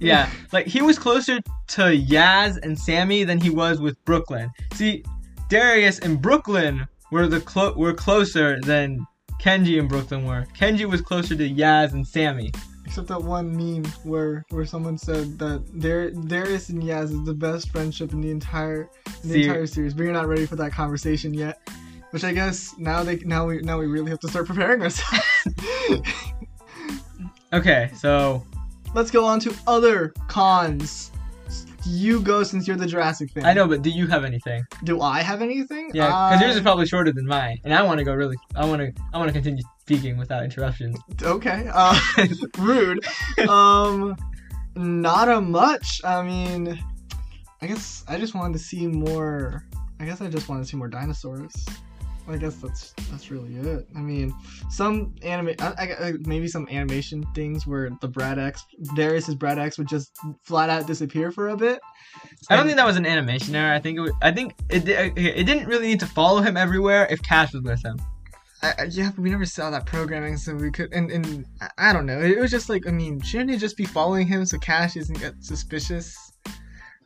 Yeah, 0.00 0.28
like 0.52 0.66
he 0.66 0.82
was 0.82 0.98
closer 0.98 1.38
to 1.68 1.82
Yaz 1.82 2.58
and 2.64 2.76
Sammy 2.76 3.22
than 3.22 3.40
he 3.40 3.50
was 3.50 3.80
with 3.80 4.02
Brooklyn. 4.04 4.50
See, 4.72 5.04
Darius 5.48 6.00
and 6.00 6.20
Brooklyn 6.20 6.88
were 7.12 7.28
the 7.28 7.40
clo- 7.40 7.74
were 7.74 7.92
closer 7.94 8.58
than 8.62 9.06
Kenji 9.40 9.78
and 9.78 9.88
Brooklyn 9.88 10.24
were. 10.24 10.46
Kenji 10.58 10.86
was 10.90 11.00
closer 11.00 11.36
to 11.36 11.48
Yaz 11.48 11.92
and 11.92 12.04
Sammy. 12.06 12.50
Except 12.84 13.06
that 13.08 13.22
one 13.22 13.56
meme 13.56 13.84
where 14.04 14.44
where 14.50 14.66
someone 14.66 14.98
said 14.98 15.38
that 15.38 15.80
Dar- 15.80 16.10
Darius 16.10 16.68
and 16.68 16.82
Yaz 16.82 17.04
is 17.04 17.24
the 17.24 17.34
best 17.34 17.70
friendship 17.70 18.12
in 18.12 18.20
the 18.20 18.30
entire 18.30 18.90
in 19.22 19.30
the 19.30 19.42
entire 19.42 19.66
series, 19.66 19.94
but 19.94 20.02
you're 20.02 20.12
not 20.12 20.28
ready 20.28 20.46
for 20.46 20.56
that 20.56 20.72
conversation 20.72 21.32
yet. 21.32 21.60
Which 22.10 22.24
I 22.24 22.32
guess 22.32 22.74
now 22.78 23.02
they 23.02 23.16
now 23.18 23.46
we 23.46 23.58
now 23.62 23.78
we 23.78 23.86
really 23.86 24.10
have 24.10 24.20
to 24.20 24.28
start 24.28 24.46
preparing 24.46 24.82
ourselves. 24.82 25.24
Okay, 27.54 27.90
so 27.94 28.42
Let's 28.94 29.10
go 29.10 29.24
on 29.26 29.40
to 29.40 29.54
other 29.66 30.12
cons 30.28 31.10
you 31.84 32.20
go 32.20 32.42
since 32.42 32.68
you're 32.68 32.76
the 32.76 32.86
Jurassic 32.86 33.30
fan. 33.32 33.44
I 33.44 33.52
know, 33.52 33.66
but 33.66 33.82
do 33.82 33.90
you 33.90 34.06
have 34.06 34.24
anything? 34.24 34.62
Do 34.84 35.00
I 35.00 35.20
have 35.20 35.42
anything? 35.42 35.90
Yeah, 35.92 36.06
because 36.30 36.40
yours 36.40 36.56
is 36.56 36.62
probably 36.62 36.86
shorter 36.86 37.12
than 37.12 37.26
mine, 37.26 37.58
and 37.64 37.74
I 37.74 37.82
want 37.82 37.98
to 37.98 38.04
go 38.04 38.14
really. 38.14 38.36
I 38.54 38.64
want 38.64 38.80
to. 38.80 38.92
I 39.12 39.18
want 39.18 39.28
to 39.28 39.32
continue 39.32 39.62
speaking 39.92 40.16
without 40.16 40.42
interruptions. 40.44 40.98
okay. 41.22 41.68
Uh, 41.72 41.98
rude. 42.58 43.04
Um, 43.48 44.16
not 44.74 45.28
a 45.28 45.40
much. 45.40 46.00
I 46.04 46.22
mean, 46.22 46.82
I 47.60 47.66
guess 47.66 48.04
I 48.08 48.18
just 48.18 48.34
wanted 48.34 48.54
to 48.54 48.58
see 48.58 48.86
more. 48.86 49.64
I 50.00 50.04
guess 50.04 50.20
I 50.20 50.28
just 50.28 50.48
wanted 50.48 50.62
to 50.62 50.68
see 50.68 50.76
more 50.76 50.88
dinosaurs. 50.88 51.52
I 52.28 52.36
guess 52.36 52.54
that's 52.56 52.92
that's 53.10 53.30
really 53.30 53.56
it. 53.56 53.86
I 53.96 53.98
mean, 53.98 54.32
some 54.70 55.14
anime, 55.22 55.54
I, 55.58 55.66
I, 55.76 56.06
I- 56.08 56.12
maybe 56.20 56.46
some 56.46 56.68
animation 56.70 57.24
things 57.34 57.66
where 57.66 57.90
the 58.00 58.08
Brad 58.08 58.38
X, 58.38 58.64
Darius's 58.94 59.34
Brad 59.34 59.58
X 59.58 59.76
would 59.76 59.88
just 59.88 60.16
flat 60.44 60.70
out 60.70 60.86
disappear 60.86 61.32
for 61.32 61.48
a 61.48 61.56
bit. 61.56 61.80
I 62.48 62.56
don't 62.56 62.66
think 62.66 62.76
that 62.76 62.86
was 62.86 62.96
an 62.96 63.06
animation 63.06 63.54
error. 63.56 63.74
I 63.74 63.80
think 63.80 63.98
it. 63.98 64.02
Was, 64.02 64.12
I 64.22 64.30
think 64.30 64.54
it. 64.70 64.88
It 64.88 65.44
didn't 65.44 65.66
really 65.66 65.88
need 65.88 66.00
to 66.00 66.06
follow 66.06 66.40
him 66.40 66.56
everywhere 66.56 67.06
if 67.10 67.20
Cash 67.22 67.52
was 67.52 67.62
with 67.62 67.84
him. 67.84 67.98
I, 68.62 68.74
I- 68.78 68.84
yeah, 68.90 69.10
but 69.14 69.20
we 69.22 69.30
never 69.30 69.44
saw 69.46 69.70
that 69.70 69.86
programming, 69.86 70.36
so 70.36 70.54
we 70.54 70.70
could. 70.70 70.92
And, 70.92 71.10
and 71.10 71.46
I- 71.60 71.90
I 71.90 71.92
don't 71.92 72.06
know. 72.06 72.20
It 72.20 72.38
was 72.38 72.50
just 72.50 72.68
like, 72.68 72.86
I 72.86 72.90
mean, 72.90 73.20
shouldn't 73.20 73.50
he 73.50 73.56
just 73.58 73.76
be 73.76 73.84
following 73.84 74.26
him 74.26 74.44
so 74.44 74.58
Cash 74.58 74.94
doesn't 74.94 75.18
get 75.18 75.34
suspicious? 75.40 76.16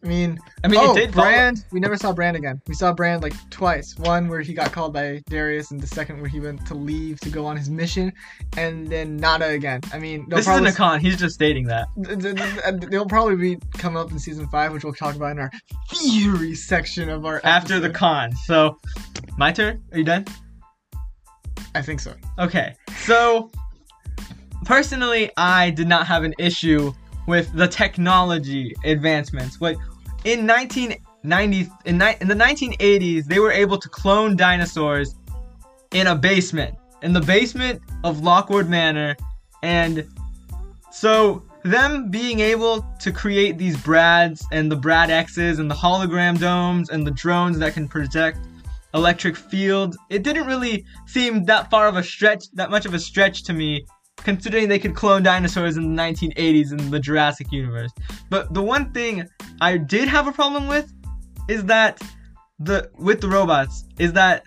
I 0.05 0.09
mean, 0.09 0.38
I 0.62 0.69
mean, 0.69 0.79
oh, 0.81 0.92
it 0.92 0.95
did. 0.95 1.14
follow- 1.14 1.27
Brand. 1.27 1.64
We 1.73 1.81
never 1.81 1.97
saw 1.97 2.12
Brand 2.12 2.37
again. 2.37 2.61
We 2.69 2.75
saw 2.75 2.92
Brand 2.92 3.23
like 3.23 3.33
twice. 3.51 3.97
One 3.99 4.29
where 4.29 4.40
he 4.42 4.53
got 4.53 4.71
called 4.71 4.92
by 4.92 5.23
Darius, 5.31 5.71
and 5.73 5.81
the 5.81 5.87
second 5.87 6.21
where 6.21 6.29
he 6.29 6.38
went 6.38 6.64
to 6.66 6.75
leave 6.75 7.19
to 7.21 7.31
go 7.31 7.45
on 7.47 7.57
his 7.57 7.71
mission, 7.71 8.12
and 8.59 8.87
then 8.87 9.16
nada 9.16 9.47
again. 9.49 9.81
I 9.92 9.99
mean, 9.99 10.27
This 10.29 10.47
isn't 10.47 10.66
a 10.66 10.73
con. 10.73 11.01
He's 11.01 11.16
just 11.16 11.35
stating 11.35 11.66
that. 11.69 11.88
th- 12.05 12.21
th- 12.21 12.37
th- 12.37 12.90
they'll 12.90 13.07
probably 13.07 13.37
be 13.37 13.57
coming 13.79 13.97
up 13.99 14.12
in 14.12 14.19
season 14.19 14.47
five, 14.49 14.73
which 14.73 14.85
we'll 14.85 14.92
talk 14.95 15.16
about 15.16 15.33
in 15.33 15.38
our 15.40 15.51
theory 15.90 16.55
section 16.55 17.09
of 17.09 17.25
our 17.25 17.40
After 17.42 17.81
the 17.81 17.90
con. 17.90 18.33
So, 18.45 18.79
my 19.38 19.51
turn. 19.51 19.83
Are 19.92 19.99
you 19.99 20.05
done? 20.05 20.27
I 21.77 21.83
think 21.83 22.01
so. 22.01 22.15
Okay. 22.39 22.75
So, 23.05 23.51
personally, 24.65 25.31
I 25.37 25.71
did 25.71 25.89
not 25.89 26.07
have 26.07 26.25
an 26.25 26.35
issue 26.39 26.93
with 27.27 27.53
the 27.53 27.69
technology 27.69 28.75
advancements. 28.85 29.61
Like 29.61 29.77
in 30.25 30.47
1990, 30.47 31.71
in, 31.85 31.99
ni- 31.99 32.17
in 32.21 32.29
the 32.29 32.35
1980s, 32.35 33.27
they 33.27 33.41
were 33.41 33.53
able 33.53 33.77
to 33.77 33.89
clone 33.91 34.37
dinosaurs 34.37 35.15
in 35.93 36.07
a 36.07 36.15
basement, 36.15 36.75
in 37.03 37.12
the 37.12 37.21
basement 37.21 37.83
of 38.05 38.21
Lockwood 38.23 38.71
Manor, 38.71 39.15
and 39.62 40.07
so 40.91 41.43
them 41.62 42.11
being 42.11 42.41
able 42.41 42.87
to 43.01 43.12
create 43.12 43.59
these 43.59 43.77
Brads 43.77 44.47
and 44.51 44.73
the 44.73 44.77
Brad 44.77 45.11
X's 45.11 45.59
and 45.59 45.71
the 45.71 45.75
hologram 45.75 46.39
domes 46.39 46.89
and 46.89 47.07
the 47.07 47.11
drones 47.11 47.59
that 47.59 47.75
can 47.75 47.87
project 47.87 48.39
electric 48.96 49.37
field. 49.37 49.96
it 50.11 50.22
didn't 50.22 50.46
really 50.46 50.85
seem 51.06 51.44
that 51.44 51.70
far 51.70 51.87
of 51.87 51.96
a 51.96 52.02
stretch, 52.02 52.50
that 52.54 52.70
much 52.70 52.87
of 52.87 52.94
a 52.94 52.98
stretch 52.98 53.44
to 53.44 53.52
me, 53.52 53.85
considering 54.18 54.68
they 54.68 54.78
could 54.78 54.94
clone 54.94 55.22
dinosaurs 55.22 55.76
in 55.76 55.94
the 55.94 56.02
1980s 56.02 56.72
in 56.72 56.90
the 56.90 56.98
Jurassic 56.98 57.52
universe. 57.52 57.92
But 58.30 58.52
the 58.54 58.62
one 58.62 58.92
thing 58.92 59.28
I 59.61 59.76
did 59.76 60.09
have 60.09 60.26
a 60.26 60.32
problem 60.32 60.66
with 60.66 60.92
is 61.48 61.64
that 61.66 62.00
the 62.59 62.90
with 62.98 63.20
the 63.20 63.28
robots 63.28 63.85
is 63.98 64.14
that 64.14 64.44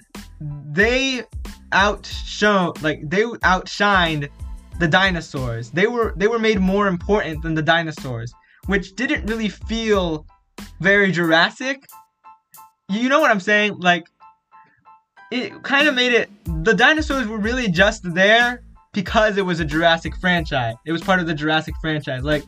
they 0.71 1.23
outshone 1.71 2.73
like 2.81 2.99
they 3.07 3.23
outshined 3.23 4.29
the 4.79 4.87
dinosaurs. 4.87 5.69
They 5.69 5.87
were 5.87 6.13
they 6.17 6.27
were 6.27 6.39
made 6.39 6.59
more 6.59 6.87
important 6.87 7.43
than 7.43 7.53
the 7.53 7.61
dinosaurs, 7.61 8.33
which 8.65 8.95
didn't 8.95 9.25
really 9.27 9.49
feel 9.49 10.25
very 10.79 11.11
Jurassic. 11.11 11.85
You 12.89 13.09
know 13.09 13.19
what 13.19 13.29
I'm 13.29 13.39
saying? 13.39 13.77
Like 13.77 14.05
it 15.31 15.63
kind 15.63 15.87
of 15.87 15.95
made 15.95 16.13
it 16.13 16.29
the 16.63 16.73
dinosaurs 16.73 17.27
were 17.27 17.37
really 17.37 17.69
just 17.69 18.01
there 18.13 18.63
because 18.93 19.37
it 19.37 19.45
was 19.45 19.59
a 19.59 19.65
Jurassic 19.65 20.15
franchise. 20.17 20.75
It 20.85 20.91
was 20.91 21.01
part 21.01 21.19
of 21.19 21.27
the 21.27 21.33
Jurassic 21.33 21.75
franchise. 21.81 22.23
Like 22.23 22.43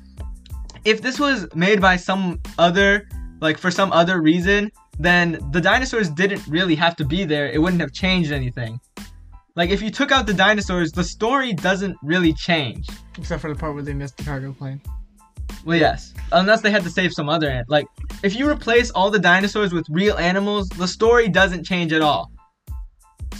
if 0.85 1.01
this 1.01 1.19
was 1.19 1.47
made 1.55 1.79
by 1.81 1.95
some 1.95 2.39
other 2.57 3.07
like 3.39 3.57
for 3.57 3.71
some 3.71 3.91
other 3.91 4.21
reason, 4.21 4.71
then 4.99 5.39
the 5.51 5.61
dinosaurs 5.61 6.09
didn't 6.09 6.45
really 6.47 6.75
have 6.75 6.95
to 6.97 7.05
be 7.05 7.23
there. 7.23 7.49
It 7.49 7.59
wouldn't 7.59 7.81
have 7.81 7.91
changed 7.91 8.31
anything. 8.31 8.79
Like 9.55 9.69
if 9.69 9.81
you 9.81 9.91
took 9.91 10.11
out 10.11 10.25
the 10.25 10.33
dinosaurs, 10.33 10.91
the 10.91 11.03
story 11.03 11.53
doesn't 11.53 11.97
really 12.01 12.33
change. 12.33 12.87
Except 13.17 13.41
for 13.41 13.53
the 13.53 13.59
part 13.59 13.73
where 13.73 13.83
they 13.83 13.93
missed 13.93 14.17
the 14.17 14.23
cargo 14.23 14.53
plane. 14.53 14.81
Well, 15.65 15.77
yes, 15.77 16.13
unless 16.31 16.61
they 16.61 16.71
had 16.71 16.83
to 16.83 16.89
save 16.89 17.13
some 17.13 17.29
other 17.29 17.49
ant. 17.49 17.69
Like 17.69 17.85
if 18.23 18.35
you 18.35 18.49
replace 18.49 18.89
all 18.91 19.11
the 19.11 19.19
dinosaurs 19.19 19.73
with 19.73 19.85
real 19.89 20.17
animals, 20.17 20.69
the 20.69 20.87
story 20.87 21.27
doesn't 21.27 21.65
change 21.65 21.93
at 21.93 22.01
all. 22.01 22.31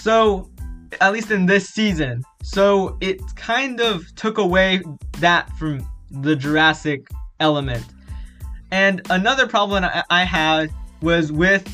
So, 0.01 0.49
at 0.99 1.13
least 1.13 1.29
in 1.29 1.45
this 1.45 1.69
season, 1.69 2.23
so 2.41 2.97
it 3.01 3.21
kind 3.35 3.79
of 3.79 4.03
took 4.15 4.39
away 4.39 4.81
that 5.19 5.49
from 5.57 5.87
the 6.09 6.35
Jurassic 6.35 7.07
element. 7.39 7.85
And 8.71 9.01
another 9.11 9.47
problem 9.47 9.83
I, 9.83 10.03
I 10.09 10.23
had 10.23 10.71
was 11.01 11.31
with 11.31 11.67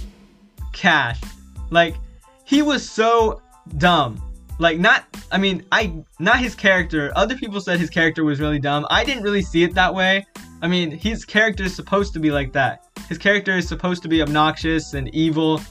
Cash. 0.74 1.22
Like 1.70 1.96
he 2.44 2.62
was 2.62 2.88
so 2.88 3.42
dumb. 3.78 4.22
Like 4.60 4.78
not 4.78 5.06
I 5.32 5.38
mean, 5.38 5.64
I 5.72 5.94
not 6.20 6.40
his 6.40 6.54
character. 6.54 7.12
Other 7.16 7.38
people 7.38 7.62
said 7.62 7.80
his 7.80 7.90
character 7.90 8.24
was 8.24 8.40
really 8.40 8.60
dumb. 8.60 8.86
I 8.90 9.04
didn't 9.04 9.24
really 9.24 9.42
see 9.42 9.64
it 9.64 9.74
that 9.76 9.94
way. 9.96 10.26
I 10.62 10.68
mean, 10.68 10.92
his 10.92 11.24
character 11.24 11.64
is 11.64 11.76
supposed 11.76 12.14
to 12.14 12.20
be 12.20 12.32
like 12.32 12.52
that. 12.54 12.86
His 13.08 13.18
character 13.18 13.54
is 13.54 13.68
supposed 13.68 14.02
to 14.04 14.10
be 14.10 14.22
obnoxious 14.22 14.94
and 14.94 15.08
evil. 15.16 15.62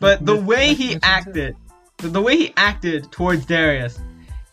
But 0.00 0.24
the 0.24 0.36
way 0.36 0.74
he 0.74 0.96
acted, 1.02 1.56
the 1.98 2.22
way 2.22 2.36
he 2.36 2.52
acted 2.56 3.10
towards 3.10 3.44
Darius, 3.44 3.98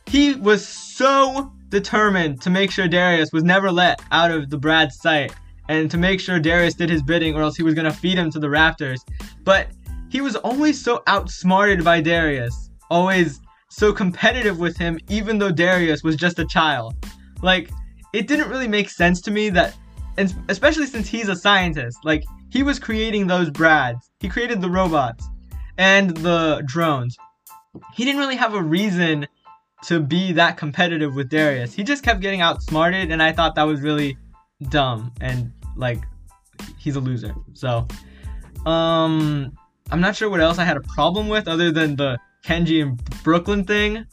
he 0.08 0.36
was 0.36 0.68
so 0.68 1.52
determined 1.70 2.42
to 2.42 2.50
make 2.50 2.72
sure 2.72 2.88
Darius 2.88 3.32
was 3.32 3.44
never 3.44 3.72
let 3.72 4.02
out 4.12 4.32
of 4.32 4.50
the 4.50 4.58
Brad's 4.58 5.00
sight 5.00 5.34
and 5.70 5.90
to 5.92 5.98
make 5.98 6.20
sure 6.20 6.40
Darius 6.40 6.74
did 6.74 6.90
his 6.90 7.02
bidding 7.02 7.36
or 7.36 7.42
else 7.42 7.56
he 7.56 7.64
was 7.64 7.74
going 7.74 7.92
to 7.92 7.98
feed 7.98 8.18
him 8.18 8.30
to 8.32 8.40
the 8.40 8.48
raptors. 8.48 9.00
But 9.44 9.68
he 10.10 10.22
was 10.22 10.36
always 10.36 10.82
so 10.82 11.04
outsmarted 11.08 11.84
by 11.84 12.02
Darius, 12.02 12.70
always 12.90 13.42
so 13.70 13.92
competitive 13.92 14.60
with 14.60 14.78
him 14.78 15.00
even 15.10 15.38
though 15.38 15.52
Darius 15.52 16.04
was 16.04 16.16
just 16.16 16.40
a 16.40 16.46
child. 16.46 16.96
Like 17.42 17.70
it 18.14 18.28
didn't 18.28 18.50
really 18.50 18.68
make 18.68 18.90
sense 18.90 19.22
to 19.22 19.32
me 19.32 19.50
that 19.50 19.76
and 20.18 20.34
especially 20.48 20.86
since 20.86 21.10
he's 21.10 21.28
a 21.28 21.36
scientist, 21.36 21.98
like 22.06 22.24
he 22.50 22.64
was 22.64 22.80
creating 22.80 23.28
those 23.28 23.50
Brads. 23.50 24.10
He 24.20 24.30
created 24.30 24.62
the 24.62 24.70
robots 24.70 25.28
and 25.78 26.16
the 26.18 26.64
drones. 26.66 27.18
He 27.94 28.06
didn't 28.06 28.20
really 28.20 28.36
have 28.36 28.54
a 28.54 28.62
reason 28.62 29.28
to 29.86 30.00
be 30.00 30.32
that 30.34 30.58
competitive 30.58 31.14
with 31.16 31.30
Darius. 31.30 31.74
He 31.74 31.84
just 31.84 32.04
kept 32.04 32.22
getting 32.22 32.42
outsmarted, 32.42 33.12
and 33.12 33.22
I 33.22 33.32
thought 33.32 33.56
that 33.56 33.64
was 33.64 33.82
really 33.82 34.18
dumb 34.70 35.14
and 35.22 35.52
like 35.76 36.04
he's 36.78 36.96
a 36.96 37.00
loser. 37.00 37.36
So, 37.54 37.88
um, 38.66 39.56
I'm 39.92 40.02
not 40.02 40.16
sure 40.16 40.30
what 40.30 40.40
else 40.40 40.58
I 40.58 40.64
had 40.64 40.78
a 40.78 40.82
problem 40.82 41.28
with 41.28 41.48
other 41.48 41.72
than 41.72 41.96
the 41.96 42.18
Kenji 42.44 42.82
and 42.82 43.04
Brooklyn 43.24 43.64
thing. 43.64 44.06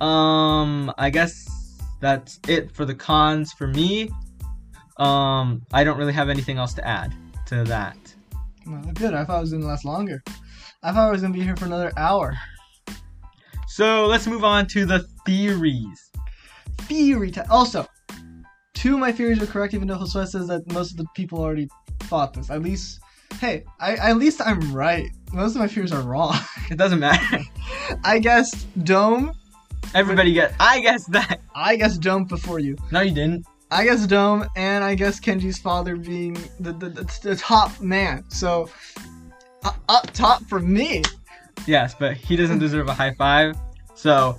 Um, 0.00 0.92
I 0.98 1.10
guess 1.10 1.80
that's 2.00 2.38
it 2.48 2.70
for 2.72 2.84
the 2.84 2.94
cons 2.94 3.52
for 3.52 3.66
me. 3.66 4.10
Um, 4.98 5.62
I 5.72 5.84
don't 5.84 5.98
really 5.98 6.12
have 6.12 6.28
anything 6.28 6.58
else 6.58 6.74
to 6.74 6.86
add 6.86 7.14
to 7.46 7.64
that. 7.64 7.96
No, 8.64 8.80
good. 8.92 9.14
I 9.14 9.24
thought 9.24 9.38
it 9.38 9.42
was 9.42 9.52
gonna 9.52 9.66
last 9.66 9.84
longer. 9.84 10.22
I 10.82 10.92
thought 10.92 11.08
I 11.08 11.10
was 11.10 11.22
gonna 11.22 11.34
be 11.34 11.42
here 11.42 11.56
for 11.56 11.66
another 11.66 11.92
hour. 11.96 12.34
So 13.76 14.06
let's 14.06 14.26
move 14.26 14.42
on 14.42 14.66
to 14.68 14.86
the 14.86 15.00
theories. 15.26 16.10
Theory 16.78 17.30
time. 17.30 17.44
Also, 17.50 17.86
two 18.72 18.94
of 18.94 19.00
my 19.00 19.12
theories 19.12 19.42
are 19.42 19.46
correct, 19.46 19.74
even 19.74 19.86
though 19.86 19.98
Josue 19.98 20.26
says 20.26 20.46
that 20.46 20.66
most 20.72 20.92
of 20.92 20.96
the 20.96 21.04
people 21.14 21.40
already 21.40 21.68
thought 22.04 22.32
this. 22.32 22.48
At 22.48 22.62
least, 22.62 23.00
hey, 23.38 23.64
I, 23.78 23.96
at 23.96 24.16
least 24.16 24.40
I'm 24.42 24.72
right. 24.72 25.10
Most 25.30 25.56
of 25.56 25.60
my 25.60 25.68
theories 25.68 25.92
are 25.92 26.00
wrong. 26.00 26.34
It 26.70 26.78
doesn't 26.78 27.00
matter. 27.00 27.40
I 28.02 28.18
guessed 28.18 28.66
Dome. 28.82 29.34
Everybody 29.94 30.32
get. 30.32 30.54
I 30.58 30.80
guess 30.80 31.04
that. 31.08 31.42
I 31.54 31.76
guessed 31.76 32.00
Dome 32.00 32.24
before 32.24 32.58
you. 32.58 32.78
No, 32.92 33.02
you 33.02 33.12
didn't. 33.12 33.44
I 33.70 33.84
guess 33.84 34.06
Dome, 34.06 34.46
and 34.56 34.84
I 34.84 34.94
guess 34.94 35.20
Kenji's 35.20 35.58
father 35.58 35.96
being 35.96 36.32
the 36.60 36.72
the, 36.72 36.88
the, 36.88 37.18
the 37.22 37.36
top 37.36 37.78
man. 37.78 38.24
So, 38.30 38.70
uh, 39.64 39.72
up 39.90 40.10
top 40.12 40.42
for 40.44 40.60
me. 40.60 41.02
Yes, 41.66 41.94
but 41.94 42.16
he 42.16 42.36
doesn't 42.36 42.58
deserve 42.58 42.88
a 42.88 42.94
high 42.94 43.12
five. 43.12 43.54
So 43.96 44.38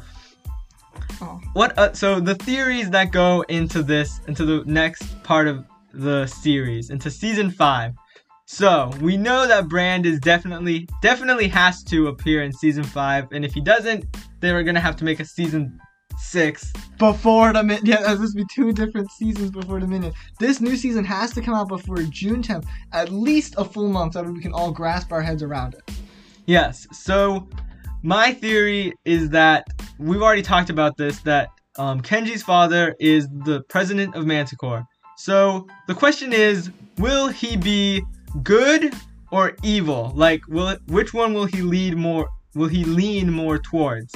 Oh. 1.22 1.40
what? 1.54 1.78
Uh, 1.78 1.94
so 1.94 2.20
the 2.20 2.36
theories 2.36 2.90
that 2.92 3.12
go 3.12 3.42
into 3.50 3.82
this, 3.84 4.20
into 4.28 4.46
the 4.46 4.64
next 4.66 5.22
part 5.24 5.48
of 5.48 5.66
the 5.94 6.28
series, 6.28 6.90
into 6.90 7.10
season 7.10 7.50
five. 7.52 7.94
So 8.46 8.92
we 9.02 9.18
know 9.18 9.48
that 9.48 9.68
Brand 9.68 10.06
is 10.06 10.20
definitely, 10.20 10.88
definitely 11.02 11.48
has 11.50 11.84
to 11.86 12.08
appear 12.08 12.44
in 12.44 12.54
season 12.54 12.84
five, 12.84 13.28
and 13.32 13.44
if 13.44 13.54
he 13.54 13.62
doesn't, 13.62 14.06
they 14.40 14.52
are 14.52 14.64
gonna 14.64 14.80
have 14.80 14.96
to 14.98 15.04
make 15.06 15.20
a 15.20 15.26
season 15.26 15.80
six. 16.20 16.72
before 16.98 17.52
Dominion. 17.54 17.86
Yeah, 17.86 17.98
that's 17.98 18.14
supposed 18.14 18.36
to 18.38 18.44
be 18.44 18.48
two 18.54 18.72
different 18.74 19.12
seasons 19.12 19.52
before 19.52 19.80
Dominion. 19.80 20.14
This 20.40 20.60
new 20.62 20.76
season 20.76 21.04
has 21.06 21.32
to 21.34 21.42
come 21.42 21.54
out 21.54 21.68
before 21.68 21.98
June 22.10 22.42
10th, 22.42 22.66
at 22.92 23.12
least 23.12 23.54
a 23.58 23.66
full 23.66 23.90
month, 23.90 24.14
so 24.14 24.24
that 24.24 24.32
we 24.32 24.42
can 24.42 24.54
all 24.54 24.72
grasp 24.72 25.12
our 25.12 25.22
heads 25.22 25.44
around 25.44 25.74
it. 25.76 25.92
Yes. 26.48 26.88
So 26.92 27.48
my 28.04 28.34
theory 28.34 28.94
is 29.06 29.30
that 29.32 29.66
we've 30.00 30.22
already 30.22 30.42
talked 30.42 30.70
about 30.70 30.98
this 30.98 31.20
that 31.22 31.50
um, 31.78 32.02
Kenji's 32.02 32.44
father 32.44 32.96
is 33.00 33.28
the 33.30 33.62
president 33.70 34.16
of 34.16 34.26
Manticore. 34.26 34.86
So 35.18 35.68
the 35.88 35.94
question 35.94 36.34
is, 36.34 36.72
will 36.98 37.28
he 37.28 37.58
be 37.58 38.04
good 38.44 38.94
or 39.32 39.56
evil? 39.64 40.12
Like, 40.16 40.48
will 40.48 40.70
it, 40.70 40.82
which 40.88 41.14
one 41.14 41.34
will 41.34 41.46
he 41.46 41.62
lead 41.62 41.98
more? 41.98 42.30
Will 42.56 42.68
he 42.68 42.84
lean 42.84 43.32
more 43.32 43.58
towards? 43.58 44.14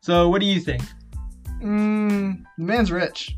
So 0.00 0.28
what 0.28 0.40
do 0.40 0.46
you 0.46 0.60
think? 0.60 0.82
Mmm, 1.60 2.42
the 2.58 2.64
man's 2.64 2.90
rich. 2.90 3.36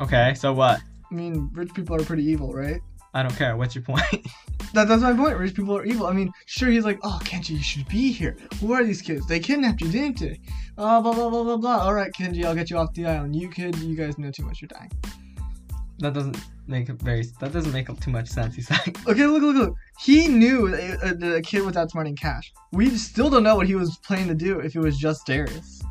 Okay. 0.00 0.34
So 0.34 0.52
what? 0.52 0.80
I 1.10 1.14
mean, 1.14 1.50
rich 1.52 1.74
people 1.74 1.96
are 1.96 2.04
pretty 2.04 2.24
evil, 2.24 2.52
right? 2.52 2.80
I 3.14 3.22
don't 3.22 3.34
care. 3.36 3.56
What's 3.56 3.74
your 3.74 3.84
point? 3.84 4.04
That, 4.72 4.86
that's 4.88 5.02
my 5.02 5.12
point. 5.12 5.36
Rich 5.36 5.54
people 5.54 5.76
are 5.76 5.84
evil. 5.84 6.06
I 6.06 6.12
mean, 6.12 6.30
sure, 6.46 6.68
he's 6.70 6.84
like, 6.84 7.00
oh, 7.02 7.18
Kenji, 7.24 7.50
you 7.50 7.62
should 7.62 7.88
be 7.88 8.12
here. 8.12 8.36
Who 8.60 8.72
are 8.72 8.84
these 8.84 9.02
kids? 9.02 9.26
They 9.26 9.40
kidnapped 9.40 9.80
you, 9.80 9.90
didn't 9.90 10.20
they? 10.20 10.38
Uh, 10.78 11.00
blah, 11.00 11.12
blah, 11.12 11.28
blah, 11.28 11.42
blah, 11.42 11.56
blah. 11.56 11.78
All 11.78 11.94
right, 11.94 12.10
Kenji, 12.12 12.44
I'll 12.44 12.54
get 12.54 12.70
you 12.70 12.78
off 12.78 12.94
the 12.94 13.06
island. 13.06 13.34
You 13.34 13.50
kid, 13.50 13.76
you 13.78 13.96
guys 13.96 14.16
know 14.18 14.30
too 14.30 14.44
much. 14.44 14.60
You're 14.62 14.68
dying. 14.68 14.90
that 15.98 16.14
doesn't 16.14 16.38
make 16.68 16.88
it 16.88 17.02
very. 17.02 17.24
That 17.40 17.52
doesn't 17.52 17.72
make 17.72 17.90
up 17.90 17.98
too 18.00 18.10
much 18.12 18.28
sense. 18.28 18.54
He's 18.54 18.70
like, 18.70 18.96
Okay, 19.08 19.26
look, 19.26 19.42
look, 19.42 19.56
look. 19.56 19.74
He 19.98 20.28
knew 20.28 20.70
that 20.70 21.02
uh, 21.02 21.14
the 21.14 21.42
kid 21.44 21.62
was 21.62 21.74
outsmarting 21.74 22.16
Cash. 22.16 22.52
We 22.72 22.90
still 22.90 23.28
don't 23.28 23.42
know 23.42 23.56
what 23.56 23.66
he 23.66 23.74
was 23.74 23.98
planning 23.98 24.28
to 24.28 24.34
do 24.34 24.60
if 24.60 24.76
it 24.76 24.80
was 24.80 24.96
just 24.96 25.26
Darius. 25.26 25.82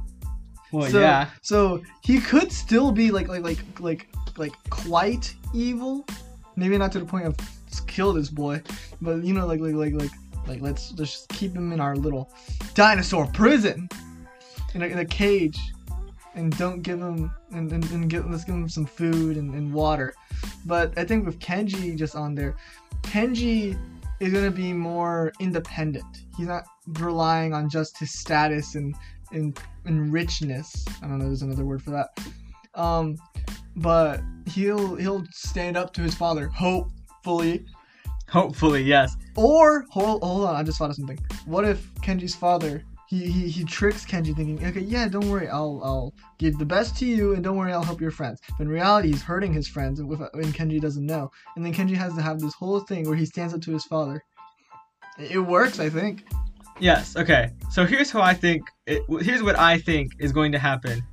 well, 0.72 0.90
so, 0.90 1.02
yeah. 1.02 1.30
So 1.42 1.84
he 2.04 2.22
could 2.22 2.52
still 2.52 2.92
be 2.92 3.12
like, 3.12 3.28
like, 3.28 3.44
like, 3.44 3.60
like, 3.80 4.08
like 4.38 4.54
quite 4.70 5.36
evil. 5.54 6.06
Maybe 6.56 6.78
not 6.78 6.92
to 6.94 7.00
the 7.00 7.06
point 7.06 7.26
of 7.26 7.38
s- 7.72 7.82
kill 7.82 8.14
this 8.14 8.30
boy, 8.30 8.62
but 9.02 9.24
you 9.24 9.34
know, 9.34 9.46
like, 9.46 9.60
like, 9.60 9.74
like, 9.74 9.94
like, 9.94 10.12
like, 10.48 10.62
let's 10.62 10.92
just 10.92 11.30
keep 11.30 11.54
him 11.54 11.72
in 11.72 11.80
our 11.80 11.96
little 11.96 12.32
dinosaur 12.74 13.28
prison, 13.28 13.88
in 14.74 14.82
a, 14.82 14.86
in 14.86 15.00
a 15.00 15.06
cage, 15.06 15.60
and 16.36 16.56
don't 16.58 16.82
give 16.82 17.00
him 17.00 17.32
and 17.52 17.72
and, 17.72 17.84
and 17.92 18.10
get, 18.10 18.30
let's 18.30 18.44
give 18.44 18.56
him 18.56 18.70
some 18.70 18.86
food 18.86 19.38
and, 19.38 19.54
and 19.54 19.74
water. 19.74 20.14
But 20.66 20.98
I 20.98 21.04
think 21.06 21.26
with 21.26 21.40
Kenji 21.40 21.96
just 21.98 22.16
on 22.16 22.36
there, 22.36 22.56
Kenji 23.04 23.78
is 24.20 24.34
gonna 24.34 24.52
be 24.52 24.74
more 24.74 25.32
independent. 25.40 26.24
He's 26.38 26.48
not 26.48 26.64
relying 27.00 27.54
on 27.54 27.70
just 27.70 27.98
his 27.98 28.12
status 28.12 28.76
and 28.76 28.96
and, 29.32 29.60
and 29.86 30.12
richness. 30.12 30.86
I 31.04 31.08
don't 31.08 31.20
know. 31.20 31.26
There's 31.26 31.44
another 31.44 31.66
word 31.66 31.84
for 31.84 31.92
that. 31.92 32.10
Um, 32.74 33.16
but 33.76 34.22
he'll 34.48 34.96
he'll 34.96 35.24
stand 35.32 35.78
up 35.78 35.94
to 35.94 36.02
his 36.02 36.16
father, 36.16 36.50
hopefully. 37.30 37.66
Hopefully, 38.30 38.84
yes. 38.84 39.16
Or 39.36 39.86
hold 39.90 40.22
hold 40.22 40.48
on, 40.48 40.56
I 40.56 40.64
just 40.64 40.78
thought 40.78 40.90
of 40.90 40.96
something. 40.96 41.20
What 41.46 41.66
if 41.66 41.94
Kenji's 41.96 42.36
father 42.36 42.84
he, 43.08 43.26
he, 43.26 43.50
he 43.50 43.64
tricks 43.64 44.06
Kenji 44.06 44.36
thinking, 44.36 44.64
okay, 44.64 44.82
yeah, 44.82 45.08
don't 45.08 45.28
worry, 45.32 45.48
I'll 45.48 45.82
I'll 45.84 46.14
give 46.38 46.60
the 46.60 46.66
best 46.66 46.96
to 46.98 47.08
you, 47.08 47.34
and 47.34 47.44
don't 47.44 47.58
worry, 47.58 47.74
I'll 47.74 47.82
help 47.82 48.00
your 48.00 48.12
friends. 48.12 48.40
But 48.56 48.66
in 48.66 48.70
reality, 48.70 49.08
he's 49.08 49.24
hurting 49.24 49.52
his 49.52 49.68
friends, 49.68 50.00
and, 50.00 50.08
with, 50.08 50.22
and 50.22 50.54
Kenji 50.54 50.80
doesn't 50.80 51.06
know. 51.06 51.32
And 51.56 51.66
then 51.66 51.74
Kenji 51.74 51.96
has 51.96 52.14
to 52.14 52.22
have 52.22 52.40
this 52.40 52.54
whole 52.54 52.82
thing 52.82 53.08
where 53.08 53.18
he 53.18 53.26
stands 53.26 53.56
up 53.56 53.62
to 53.62 53.74
his 53.74 53.84
father. 53.84 54.24
It, 55.18 55.32
it 55.32 55.40
works, 55.40 55.80
I 55.80 55.90
think. 55.90 56.28
Yes. 56.80 57.16
Okay. 57.18 57.50
So 57.72 57.84
here's 57.84 58.12
how 58.12 58.22
I 58.22 58.36
think. 58.36 58.62
It, 58.86 59.02
here's 59.22 59.42
what 59.42 59.58
I 59.58 59.80
think 59.80 60.12
is 60.20 60.32
going 60.32 60.52
to 60.52 60.60
happen. 60.60 61.04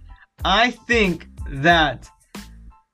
I 0.45 0.73
think 0.73 1.29
that. 1.49 2.11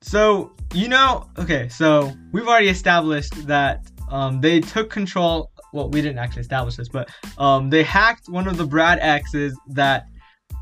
So 0.02 0.52
you 0.74 0.88
know. 0.88 1.28
Okay. 1.38 1.68
So 1.68 2.12
we've 2.32 2.46
already 2.48 2.68
established 2.68 3.46
that 3.46 3.80
um, 4.10 4.40
they 4.40 4.60
took 4.60 4.90
control. 4.90 5.50
Well, 5.72 5.88
we 5.88 6.02
didn't 6.02 6.18
actually 6.18 6.42
establish 6.42 6.76
this, 6.76 6.88
but 6.88 7.08
um, 7.38 7.70
they 7.70 7.82
hacked 7.82 8.28
one 8.28 8.46
of 8.46 8.58
the 8.58 8.66
Brad 8.66 8.98
X's 9.00 9.58
that 9.68 10.06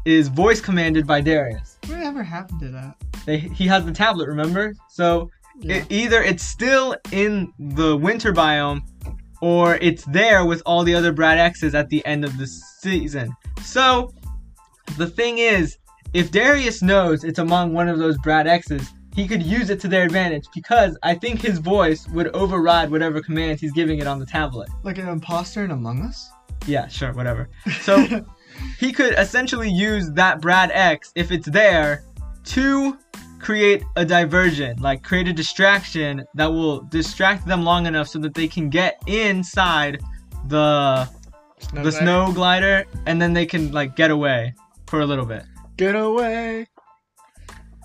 is 0.06 0.28
voice 0.28 0.60
commanded 0.60 1.06
by 1.06 1.20
Darius. 1.20 1.78
Whatever 1.86 2.22
happened 2.22 2.60
to 2.60 2.68
that? 2.68 2.94
They, 3.26 3.38
he 3.38 3.66
has 3.66 3.84
the 3.84 3.92
tablet, 3.92 4.28
remember? 4.28 4.72
So 4.88 5.28
Yeah. 5.58 5.76
it, 5.78 5.86
either 5.90 6.22
it's 6.22 6.44
still 6.44 6.94
in 7.12 7.52
the 7.58 7.96
winter 7.96 8.32
biome 8.32 8.82
or 9.42 9.76
it's 9.76 10.04
there 10.06 10.44
with 10.46 10.62
all 10.64 10.84
the 10.84 10.94
other 10.94 11.12
Brad 11.12 11.38
X's 11.38 11.74
at 11.74 11.88
the 11.88 12.04
end 12.06 12.24
of 12.24 12.38
the 12.38 12.46
season. 12.46 13.34
So 13.62 14.12
the 14.96 15.08
thing 15.08 15.38
is, 15.38 15.76
if 16.14 16.30
Darius 16.30 16.82
knows 16.82 17.24
it's 17.24 17.38
among 17.40 17.72
one 17.74 17.88
of 17.88 17.98
those 17.98 18.16
Brad 18.18 18.46
X's, 18.46 18.88
he 19.14 19.26
could 19.26 19.42
use 19.42 19.70
it 19.70 19.80
to 19.80 19.88
their 19.88 20.04
advantage 20.04 20.46
because 20.54 20.96
I 21.02 21.14
think 21.14 21.40
his 21.40 21.58
voice 21.58 22.06
would 22.08 22.28
override 22.28 22.90
whatever 22.90 23.20
commands 23.20 23.60
he's 23.60 23.72
giving 23.72 23.98
it 23.98 24.06
on 24.06 24.18
the 24.18 24.26
tablet. 24.26 24.68
like 24.82 24.98
an 24.98 25.08
imposter 25.08 25.64
in 25.64 25.70
Among 25.70 26.02
Us. 26.02 26.30
Yeah, 26.66 26.86
sure, 26.88 27.12
whatever. 27.12 27.48
So 27.80 28.06
he 28.78 28.92
could 28.92 29.14
essentially 29.18 29.70
use 29.70 30.10
that 30.12 30.40
Brad 30.40 30.70
X, 30.72 31.12
if 31.14 31.32
it's 31.32 31.48
there, 31.48 32.04
to 32.44 32.98
create 33.38 33.82
a 33.96 34.04
diversion, 34.04 34.76
like 34.78 35.02
create 35.02 35.26
a 35.26 35.32
distraction 35.32 36.24
that 36.34 36.46
will 36.46 36.82
distract 36.82 37.46
them 37.46 37.62
long 37.64 37.86
enough 37.86 38.08
so 38.08 38.18
that 38.18 38.34
they 38.34 38.46
can 38.46 38.68
get 38.68 39.00
inside 39.06 40.00
the 40.48 41.06
Snow 41.58 41.82
the 41.84 41.90
Knight. 41.90 42.00
snow 42.00 42.32
glider 42.32 42.84
and 43.06 43.20
then 43.20 43.32
they 43.32 43.46
can 43.46 43.70
like 43.72 43.96
get 43.96 44.10
away 44.10 44.54
for 44.86 45.00
a 45.00 45.06
little 45.06 45.26
bit. 45.26 45.44
Get 45.76 45.94
away. 45.94 46.66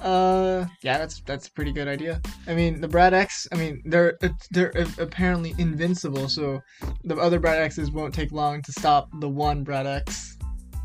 Uh, 0.06 0.68
yeah, 0.84 1.00
that's 1.00 1.22
that's 1.22 1.48
a 1.48 1.52
pretty 1.52 1.72
good 1.72 1.88
idea. 1.88 2.22
I 2.48 2.54
mean, 2.54 2.80
the 2.80 2.88
Brad 2.88 3.16
X. 3.16 3.48
I 3.52 3.56
mean, 3.56 3.82
they're 3.86 4.16
they're 4.52 4.72
apparently 5.00 5.56
invincible, 5.58 6.30
so 6.30 6.62
the 7.04 7.16
other 7.16 7.40
Brad 7.40 7.60
X's 7.60 7.90
won't 7.90 8.14
take 8.14 8.32
long 8.32 8.62
to 8.62 8.72
stop 8.72 9.10
the 9.20 9.28
one 9.28 9.64
Brad 9.64 9.88
X. 9.88 10.38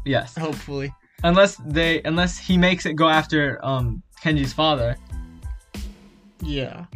Yes. 0.06 0.38
Hopefully. 0.38 0.94
Unless 1.22 1.56
they 1.66 2.00
unless 2.04 2.38
he 2.38 2.56
makes 2.56 2.86
it 2.86 2.94
go 2.94 3.10
after 3.10 3.62
um 3.62 4.02
Kenji's 4.22 4.54
father. 4.54 4.96
Yeah. 6.42 6.86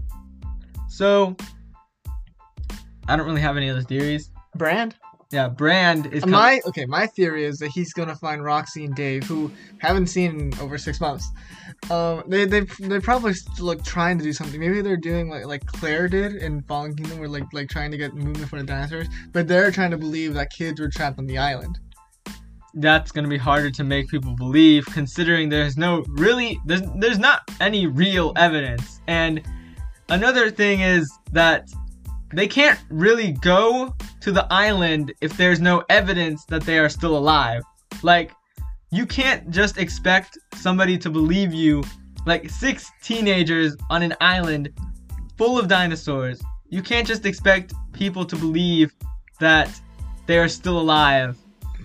So 0.88 1.36
I 3.06 3.16
don't 3.16 3.26
really 3.26 3.42
have 3.42 3.58
any 3.58 3.68
other 3.68 3.82
theories. 3.82 4.30
Brand. 4.56 4.94
Yeah, 5.30 5.48
Brand 5.48 6.06
is 6.06 6.22
com- 6.22 6.30
My 6.30 6.60
okay. 6.66 6.86
My 6.86 7.06
theory 7.06 7.44
is 7.44 7.58
that 7.58 7.68
he's 7.68 7.92
gonna 7.92 8.14
find 8.14 8.44
Roxie 8.44 8.84
and 8.84 8.94
Dave, 8.94 9.24
who 9.24 9.50
haven't 9.78 10.06
seen 10.06 10.40
in 10.40 10.58
over 10.60 10.78
six 10.78 11.00
months. 11.00 11.28
Um, 11.90 12.24
they 12.26 12.46
they 12.46 12.60
they 12.80 13.00
probably 13.00 13.34
like 13.60 13.84
trying 13.84 14.18
to 14.18 14.24
do 14.24 14.32
something. 14.32 14.58
Maybe 14.60 14.80
they're 14.82 14.96
doing 14.96 15.28
like 15.28 15.46
like 15.46 15.66
Claire 15.66 16.08
did 16.08 16.36
in 16.36 16.62
Fallen 16.62 16.94
Kingdom, 16.96 17.18
where 17.18 17.28
like 17.28 17.44
like 17.52 17.68
trying 17.68 17.90
to 17.90 17.98
get 17.98 18.14
movement 18.14 18.48
for 18.48 18.58
the 18.58 18.64
dinosaurs. 18.64 19.08
But 19.32 19.48
they're 19.48 19.70
trying 19.70 19.90
to 19.90 19.98
believe 19.98 20.34
that 20.34 20.50
kids 20.50 20.80
were 20.80 20.88
trapped 20.88 21.18
on 21.18 21.26
the 21.26 21.38
island. 21.38 21.78
that's 22.74 23.12
to 23.12 23.22
be 23.28 23.36
harder 23.38 23.70
to 23.70 23.84
make 23.84 24.08
people 24.08 24.34
believe 24.34 24.84
considering 24.86 25.48
there's 25.48 25.76
no 25.76 26.02
really 26.08 26.58
there's 26.66 26.82
there's 26.98 27.18
not 27.18 27.42
any 27.60 27.86
real 27.86 28.32
evidence 28.36 29.00
and 29.06 29.42
another 30.08 30.50
thing 30.50 30.80
is 30.80 31.08
that 31.32 31.68
they 32.32 32.48
can't 32.48 32.80
really 32.90 33.32
go 33.32 33.94
to 34.20 34.32
the 34.32 34.46
island 34.52 35.12
if 35.20 35.36
there's 35.36 35.60
no 35.60 35.84
evidence 35.88 36.44
that 36.46 36.62
they 36.62 36.78
are 36.78 36.88
still 36.88 37.16
alive 37.16 37.62
like 38.02 38.32
you 38.94 39.06
can't 39.06 39.50
just 39.50 39.78
expect 39.78 40.38
somebody 40.54 40.96
to 40.96 41.10
believe 41.10 41.52
you 41.52 41.82
like 42.26 42.48
six 42.48 42.90
teenagers 43.02 43.76
on 43.90 44.02
an 44.02 44.14
island 44.20 44.70
full 45.36 45.58
of 45.58 45.68
dinosaurs 45.68 46.40
you 46.68 46.82
can't 46.82 47.06
just 47.06 47.26
expect 47.26 47.74
people 47.92 48.24
to 48.24 48.36
believe 48.36 48.94
that 49.40 49.68
they 50.26 50.38
are 50.38 50.48
still 50.48 50.78
alive 50.78 51.36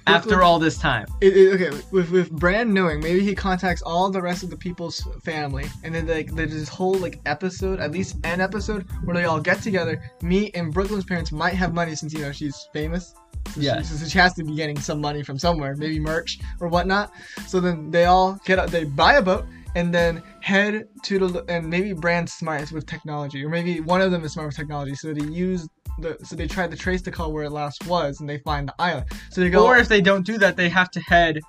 after 0.08 0.41
all 0.41 0.60
this 0.60 0.78
time. 0.78 1.06
It, 1.22 1.36
it, 1.36 1.54
okay, 1.54 1.84
with 1.91 2.10
with 2.10 2.32
Brand 2.32 2.74
knowing, 2.74 3.00
maybe 3.00 3.22
he 3.22 3.36
contacts 3.36 3.82
all 3.82 4.10
the 4.10 4.22
rest 4.22 4.43
of 4.43 4.50
the 4.50 4.58
people's 4.58 5.06
family, 5.24 5.65
and 5.84 5.93
then 5.93 6.08
like 6.08 6.34
there's 6.36 6.54
this 6.54 6.69
whole 6.69 6.95
like 6.95 7.19
episode, 7.26 7.80
at 7.80 7.91
least 7.91 8.17
an 8.24 8.41
episode, 8.41 8.88
where 9.04 9.15
they 9.15 9.26
all 9.26 9.39
get 9.39 9.62
together. 9.62 10.02
Me 10.22 10.52
and 10.54 10.74
Brooklyn's 10.74 11.06
parents 11.06 11.32
might 11.32 11.54
have 11.54 11.74
money 11.74 11.95
since 11.95 12.13
you 12.13 12.19
know 12.19 12.32
she's 12.32 12.67
famous. 12.74 13.13
So 13.54 13.62
Yes. 13.62 13.89
she, 13.89 13.95
so 13.95 14.08
she 14.08 14.17
has 14.19 14.34
to 14.36 14.43
be 14.43 14.56
getting 14.56 14.80
some 14.80 15.02
money 15.02 15.23
from 15.23 15.39
somewhere, 15.39 15.75
maybe 15.75 15.99
merch 15.99 16.39
or 16.60 16.67
whatnot. 16.67 17.12
So 17.47 17.60
then 17.60 17.89
they 17.91 18.06
all 18.06 18.39
get 18.45 18.60
out, 18.60 18.69
they 18.69 18.84
buy 18.84 19.15
a 19.15 19.21
boat, 19.21 19.45
and 19.75 19.93
then 19.93 20.21
head 20.41 20.88
to 21.04 21.28
the 21.28 21.43
and 21.47 21.67
maybe 21.67 21.93
Brand's 21.93 22.34
smart 22.34 22.71
with 22.71 22.86
technology, 22.86 23.43
or 23.43 23.49
maybe 23.49 23.80
one 23.80 24.02
of 24.02 24.12
them 24.12 24.23
is 24.23 24.34
smart 24.34 24.47
with 24.47 24.56
technology. 24.56 24.95
So 24.95 25.13
they 25.13 25.25
use 25.25 25.67
the 25.99 26.17
so 26.23 26.36
they 26.36 26.47
try 26.47 26.67
to 26.67 26.75
trace 26.75 27.02
the 27.02 27.12
call 27.12 27.32
where 27.32 27.43
it 27.43 27.52
last 27.52 27.86
was, 27.88 28.19
and 28.19 28.30
they 28.30 28.39
find 28.39 28.67
the 28.67 28.75
island. 28.80 29.08
So 29.32 29.41
they 29.41 29.49
go. 29.49 29.65
Or 29.65 29.78
if 29.78 29.88
they 29.88 30.02
don't 30.02 30.25
do 30.25 30.38
that, 30.38 30.56
they 30.56 30.69
have 30.69 30.91
to 30.91 30.99
head 31.02 31.39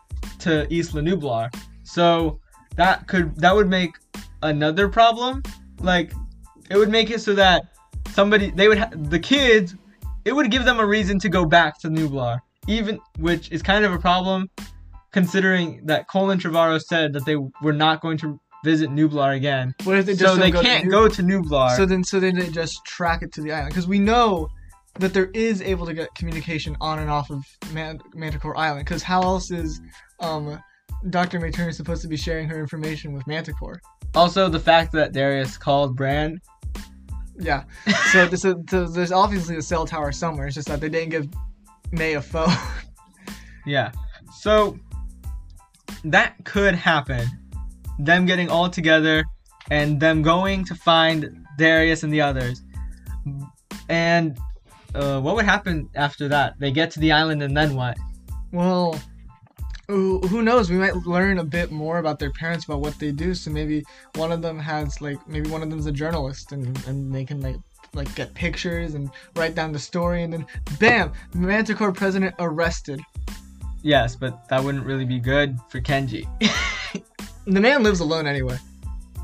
to 0.41 0.73
Isla 0.73 1.03
Nublar. 1.03 1.55
So 1.83 2.41
that 2.77 3.07
could 3.09 3.37
that 3.37 3.55
would 3.55 3.69
make 3.69 3.93
another 4.43 4.89
problem. 4.89 5.43
Like 5.81 6.13
it 6.71 6.77
would 6.77 6.91
make 6.91 7.11
it 7.11 7.21
so 7.21 7.35
that 7.35 7.63
somebody 8.13 8.51
they 8.51 8.69
would 8.69 8.79
ha- 8.79 8.91
the 8.95 9.19
kids 9.19 9.75
it 10.25 10.33
would 10.33 10.51
give 10.51 10.65
them 10.65 10.79
a 10.81 10.87
reason 10.87 11.19
to 11.21 11.29
go 11.29 11.45
back 11.45 11.79
to 11.81 11.89
Nublar. 11.89 12.41
Even 12.67 13.01
which 13.19 13.51
is 13.51 13.63
kind 13.63 13.85
of 13.85 13.93
a 13.93 13.99
problem 13.99 14.51
considering 15.13 15.81
that 15.87 16.09
Colin 16.09 16.39
Trevorrow 16.39 16.81
said 16.81 17.13
that 17.15 17.25
they 17.25 17.37
were 17.63 17.73
not 17.73 18.01
going 18.01 18.19
to 18.19 18.39
visit 18.65 18.91
Nublar 18.91 19.35
again. 19.35 19.75
What 19.85 19.97
if 19.97 20.07
they 20.07 20.15
just 20.15 20.35
so 20.35 20.41
they 20.41 20.51
go 20.51 20.63
can't 20.63 20.85
New- 20.85 20.91
go 20.91 21.09
to 21.09 21.23
Nublar. 21.23 21.77
So 21.77 21.87
then, 21.87 22.05
so 22.05 22.21
then 22.21 22.37
they 22.37 22.49
just 22.49 22.85
track 22.85 23.23
it 23.23 23.33
to 23.33 23.41
the 23.41 23.53
island 23.53 23.71
because 23.71 23.89
we 23.89 23.99
know 23.99 24.49
that 24.99 25.15
there 25.15 25.31
is 25.35 25.63
able 25.63 25.87
to 25.87 25.95
get 25.95 26.15
communication 26.15 26.77
on 26.81 26.99
and 26.99 27.11
off 27.11 27.31
of 27.31 27.45
Man- 27.73 28.01
Manticore 28.15 28.57
Island. 28.57 28.85
Because 28.85 29.03
how 29.03 29.23
else 29.23 29.51
is 29.51 29.81
um, 30.21 30.63
Doctor 31.09 31.41
Mae 31.41 31.51
Turner 31.51 31.73
supposed 31.73 32.03
to 32.03 32.09
be 32.09 32.17
sharing 32.17 32.49
her 32.49 32.61
information 32.61 33.13
with 33.13 33.27
Manticore? 33.27 33.81
also, 34.15 34.49
the 34.49 34.61
fact 34.61 34.93
that 34.93 35.13
Darius 35.13 35.57
called 35.57 35.97
Bran. 35.97 36.41
Yeah. 37.41 37.65
So, 38.13 38.27
this, 38.31 38.43
so 38.43 38.55
there's 38.55 39.13
obviously 39.13 39.57
a 39.57 39.63
cell 39.63 39.87
tower 39.87 40.13
somewhere. 40.13 40.47
It's 40.47 40.55
just 40.55 40.69
that 40.69 40.81
they 40.81 40.89
didn't 40.89 41.11
give 41.11 41.29
Mae 41.93 42.15
a 42.15 42.23
phone. 42.23 42.55
Yeah. 43.67 43.93
So 44.39 44.79
that 46.03 46.35
could 46.45 46.75
happen. 46.75 47.29
Them 47.99 48.25
getting 48.25 48.49
all 48.49 48.71
together 48.71 49.23
and 49.71 50.01
them 50.01 50.23
going 50.23 50.65
to 50.65 50.75
find 50.75 51.45
Darius 51.59 52.03
and 52.03 52.11
the 52.11 52.23
others. 52.23 52.63
And 53.91 54.39
uh, 54.95 55.21
what 55.21 55.37
would 55.37 55.45
happen 55.45 55.91
after 55.95 56.27
that? 56.29 56.59
They 56.59 56.71
get 56.71 56.91
to 56.93 57.01
the 57.01 57.13
island 57.13 57.43
and 57.43 57.55
then 57.55 57.75
what? 57.75 57.99
well, 58.53 58.99
who, 59.91 60.21
who 60.21 60.43
knows? 60.43 60.71
We 60.71 60.77
might 60.77 60.95
learn 61.07 61.39
a 61.39 61.45
bit 61.45 61.71
more 61.71 61.99
about 61.99 62.19
their 62.19 62.31
parents, 62.31 62.65
about 62.65 62.81
what 62.81 62.99
they 62.99 63.13
do. 63.13 63.35
So 63.35 63.51
maybe 63.51 63.85
one 64.15 64.33
of 64.33 64.43
them 64.43 64.59
has 64.59 65.01
like 65.01 65.19
maybe 65.29 65.51
one 65.51 65.63
of 65.63 65.71
them's 65.71 65.87
a 65.87 65.93
journalist, 65.93 66.53
and 66.53 66.83
and 66.87 67.15
they 67.15 67.25
can 67.25 67.41
like 67.41 67.57
like 67.93 68.15
get 68.15 68.33
pictures 68.35 68.95
and 68.95 69.11
write 69.37 69.55
down 69.55 69.73
the 69.73 69.79
story, 69.79 70.23
and 70.23 70.33
then 70.33 70.47
bam, 70.79 71.13
Mantah 71.35 71.75
Corp 71.75 71.97
president 71.97 72.35
arrested. 72.39 73.01
Yes, 73.83 74.15
but 74.15 74.49
that 74.49 74.63
wouldn't 74.63 74.85
really 74.85 75.07
be 75.07 75.19
good 75.19 75.59
for 75.69 75.81
Kenji. 75.81 76.27
The 77.47 77.61
man 77.61 77.83
lives 77.83 78.01
alone 78.01 78.27
anyway. 78.27 78.59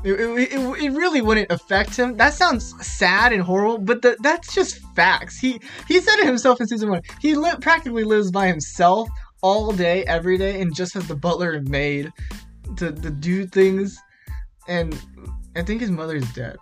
It, 0.03 0.13
it, 0.13 0.53
it, 0.53 0.83
it 0.83 0.89
really 0.91 1.21
wouldn't 1.21 1.51
affect 1.51 1.95
him. 1.95 2.17
That 2.17 2.33
sounds 2.33 2.73
sad 2.85 3.31
and 3.31 3.41
horrible, 3.41 3.79
but 3.79 4.01
the, 4.01 4.17
that's 4.21 4.53
just 4.53 4.79
facts. 4.95 5.39
He 5.39 5.59
he 5.87 5.99
said 5.99 6.19
it 6.19 6.25
himself 6.25 6.59
in 6.61 6.67
season 6.67 6.89
one. 6.89 7.01
He 7.21 7.35
li- 7.35 7.55
practically 7.61 8.03
lives 8.03 8.31
by 8.31 8.47
himself 8.47 9.09
all 9.41 9.71
day, 9.71 10.03
every 10.05 10.37
day, 10.37 10.61
and 10.61 10.75
just 10.75 10.93
has 10.93 11.07
the 11.07 11.15
butler 11.15 11.51
and 11.51 11.69
maid 11.69 12.11
to, 12.77 12.91
to 12.91 13.09
do 13.09 13.45
things. 13.45 13.97
And 14.67 14.99
I 15.55 15.63
think 15.63 15.81
his 15.81 15.91
mother's 15.91 16.29
dead. 16.33 16.57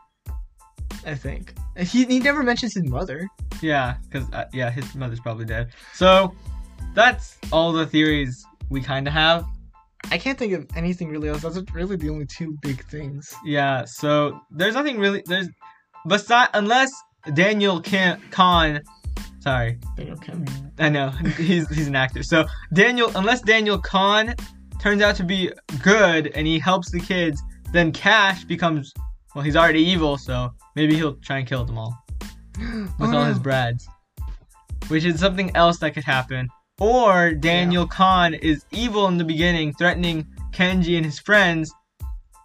I 1.06 1.16
think 1.16 1.54
he 1.78 2.06
he 2.06 2.20
never 2.20 2.42
mentions 2.44 2.74
his 2.74 2.90
mother. 2.90 3.28
yeah, 3.62 3.98
because 4.04 4.32
uh, 4.34 4.46
yeah, 4.54 4.72
his 4.72 4.96
mother's 4.96 5.20
probably 5.20 5.46
dead. 5.46 5.70
So 5.94 6.34
that's 6.94 7.38
all 7.52 7.72
the 7.72 7.86
theories 7.86 8.44
we 8.70 8.82
kind 8.82 9.08
of 9.08 9.14
have. 9.14 9.46
I 10.12 10.18
can't 10.18 10.38
think 10.38 10.54
of 10.54 10.68
anything 10.76 11.10
really 11.10 11.30
else. 11.30 11.42
Those 11.42 11.58
are 11.58 11.66
really 11.74 11.96
the 11.96 12.10
only 12.10 12.26
two 12.26 12.56
big 12.62 12.84
things. 12.86 13.34
Yeah, 13.44 13.86
so 13.86 14.40
there's 14.52 14.74
nothing 14.74 15.00
really 15.00 15.24
there's 15.26 15.50
besides 16.08 16.52
unless 16.54 16.92
Daniel 17.34 17.82
Can 17.82 18.22
Kon 18.32 18.82
sorry, 19.46 19.78
Okay. 20.00 20.34
I 20.80 20.90
know 20.90 21.10
he's 21.38 21.70
he's 21.70 21.88
an 21.88 21.96
actor. 21.96 22.24
So 22.24 22.46
Daniel 22.74 23.12
unless 23.16 23.42
Daniel 23.42 23.78
Kon 23.78 24.34
turns 24.82 25.02
out 25.02 25.16
to 25.18 25.24
be 25.24 25.52
good 25.84 26.32
and 26.36 26.46
he 26.48 26.58
helps 26.60 26.90
the 26.92 27.00
kids, 27.00 27.42
then 27.72 27.92
Kash 27.92 28.44
becomes 28.46 28.92
well, 29.36 29.44
he's 29.44 29.56
already 29.56 29.82
evil, 29.84 30.18
so 30.18 30.52
maybe 30.76 30.96
he'll 30.96 31.16
try 31.18 31.38
and 31.40 31.48
kill 31.48 31.64
them 31.66 31.78
all 31.78 31.94
with 32.58 32.90
Oh, 33.00 33.06
all 33.06 33.12
no. 33.12 33.26
his 33.26 33.40
brads. 33.40 33.88
Which 34.88 35.04
is 35.06 35.20
something 35.20 35.56
else 35.56 35.78
that 35.80 35.94
could 35.94 36.04
happen. 36.04 36.48
Or 36.80 37.32
Daniel 37.34 37.88
Kon 37.88 38.34
is 38.34 38.66
evil 38.72 39.08
in 39.08 39.18
the 39.18 39.24
beginning, 39.24 39.74
threatening 39.74 40.26
Kenji 40.54 40.96
and 40.98 41.06
his 41.06 41.20
friends, 41.20 41.72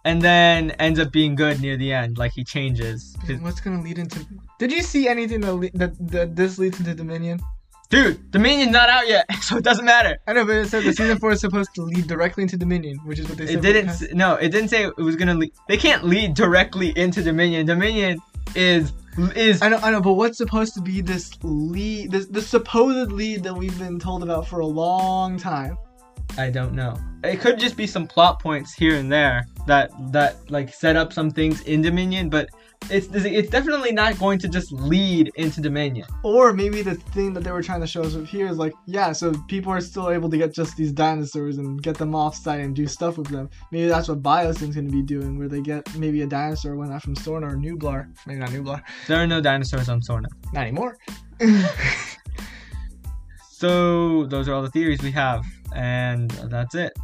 and 0.05 0.21
then 0.21 0.71
ends 0.71 0.99
up 0.99 1.11
being 1.11 1.35
good 1.35 1.61
near 1.61 1.77
the 1.77 1.93
end. 1.93 2.17
Like 2.17 2.31
he 2.33 2.43
changes. 2.43 3.15
His- 3.25 3.39
What's 3.41 3.61
gonna 3.61 3.81
lead 3.81 3.97
into? 3.99 4.25
Did 4.59 4.71
you 4.71 4.81
see 4.81 5.07
anything 5.07 5.41
that, 5.41 5.53
le- 5.53 5.71
that 5.75 5.93
that 6.11 6.35
this 6.35 6.57
leads 6.57 6.79
into 6.79 6.93
Dominion? 6.93 7.39
Dude, 7.89 8.31
Dominion's 8.31 8.71
not 8.71 8.89
out 8.89 9.07
yet, 9.09 9.25
so 9.41 9.57
it 9.57 9.65
doesn't 9.65 9.83
matter. 9.83 10.17
I 10.25 10.31
know, 10.33 10.45
but 10.45 10.55
it 10.55 10.67
said 10.69 10.83
the 10.85 10.93
season 10.93 11.19
four 11.19 11.31
is 11.33 11.41
supposed 11.41 11.75
to 11.75 11.81
lead 11.81 12.07
directly 12.07 12.43
into 12.43 12.55
Dominion, 12.55 12.97
which 13.05 13.19
is 13.19 13.27
what 13.27 13.37
they 13.37 13.47
said. 13.47 13.57
It 13.57 13.61
didn't. 13.61 13.89
s- 13.89 14.05
No, 14.13 14.35
it 14.35 14.49
didn't 14.49 14.69
say 14.69 14.85
it 14.85 14.95
was 14.97 15.15
gonna 15.17 15.33
lead. 15.35 15.51
They 15.67 15.77
can't 15.77 16.05
lead 16.05 16.33
directly 16.33 16.93
into 16.97 17.21
Dominion. 17.21 17.65
Dominion 17.65 18.19
is 18.55 18.93
is 19.35 19.61
I 19.61 19.67
know, 19.67 19.77
I 19.83 19.91
know, 19.91 19.99
but 19.99 20.13
what's 20.13 20.37
supposed 20.37 20.73
to 20.75 20.81
be 20.81 21.01
this 21.01 21.31
lead, 21.43 22.11
this 22.11 22.27
the 22.27 22.41
supposed 22.41 23.11
lead 23.11 23.43
that 23.43 23.53
we've 23.53 23.77
been 23.77 23.99
told 23.99 24.23
about 24.23 24.47
for 24.47 24.61
a 24.61 24.65
long 24.65 25.37
time? 25.37 25.77
I 26.37 26.49
don't 26.49 26.73
know. 26.73 26.97
It 27.23 27.39
could 27.39 27.59
just 27.59 27.77
be 27.77 27.85
some 27.85 28.07
plot 28.07 28.41
points 28.41 28.73
here 28.73 28.95
and 28.95 29.11
there 29.11 29.45
that 29.67 29.91
that 30.11 30.49
like 30.49 30.73
set 30.73 30.95
up 30.95 31.13
some 31.13 31.29
things 31.29 31.61
in 31.61 31.81
Dominion, 31.81 32.29
but 32.29 32.49
it's 32.89 33.07
it's 33.13 33.49
definitely 33.49 33.91
not 33.91 34.17
going 34.17 34.39
to 34.39 34.47
just 34.47 34.71
lead 34.71 35.31
into 35.35 35.61
Dominion. 35.61 36.07
Or 36.23 36.51
maybe 36.51 36.81
the 36.81 36.95
thing 36.95 37.33
that 37.33 37.43
they 37.43 37.51
were 37.51 37.61
trying 37.61 37.81
to 37.81 37.87
show 37.87 38.01
us 38.01 38.15
here 38.27 38.47
is 38.47 38.57
like, 38.57 38.73
yeah, 38.87 39.11
so 39.11 39.33
people 39.47 39.71
are 39.71 39.81
still 39.81 40.09
able 40.09 40.29
to 40.29 40.37
get 40.37 40.53
just 40.53 40.75
these 40.77 40.91
dinosaurs 40.91 41.57
and 41.57 41.81
get 41.81 41.97
them 41.97 42.15
off 42.15 42.35
site 42.35 42.61
and 42.61 42.75
do 42.75 42.87
stuff 42.87 43.17
with 43.17 43.27
them. 43.27 43.49
Maybe 43.71 43.87
that's 43.87 44.07
what 44.07 44.23
Biosyn's 44.23 44.75
gonna 44.75 44.89
be 44.89 45.03
doing, 45.03 45.37
where 45.37 45.47
they 45.47 45.61
get 45.61 45.93
maybe 45.95 46.21
a 46.23 46.27
dinosaur 46.27 46.75
when 46.75 46.89
not 46.89 47.03
from 47.03 47.15
Sorna 47.15 47.51
or 47.51 47.55
Nublar. 47.55 48.11
Maybe 48.25 48.39
not 48.39 48.49
Nublar. 48.49 48.81
There 49.07 49.21
are 49.21 49.27
no 49.27 49.41
dinosaurs 49.41 49.89
on 49.89 50.01
Sorna. 50.01 50.27
Not 50.53 50.63
anymore. 50.63 50.97
So 53.61 54.25
those 54.25 54.47
are 54.47 54.53
all 54.53 54.63
the 54.63 54.71
theories 54.71 55.03
we 55.03 55.11
have, 55.11 55.45
and 55.75 56.31
that's 56.31 56.73
it. 56.73 56.97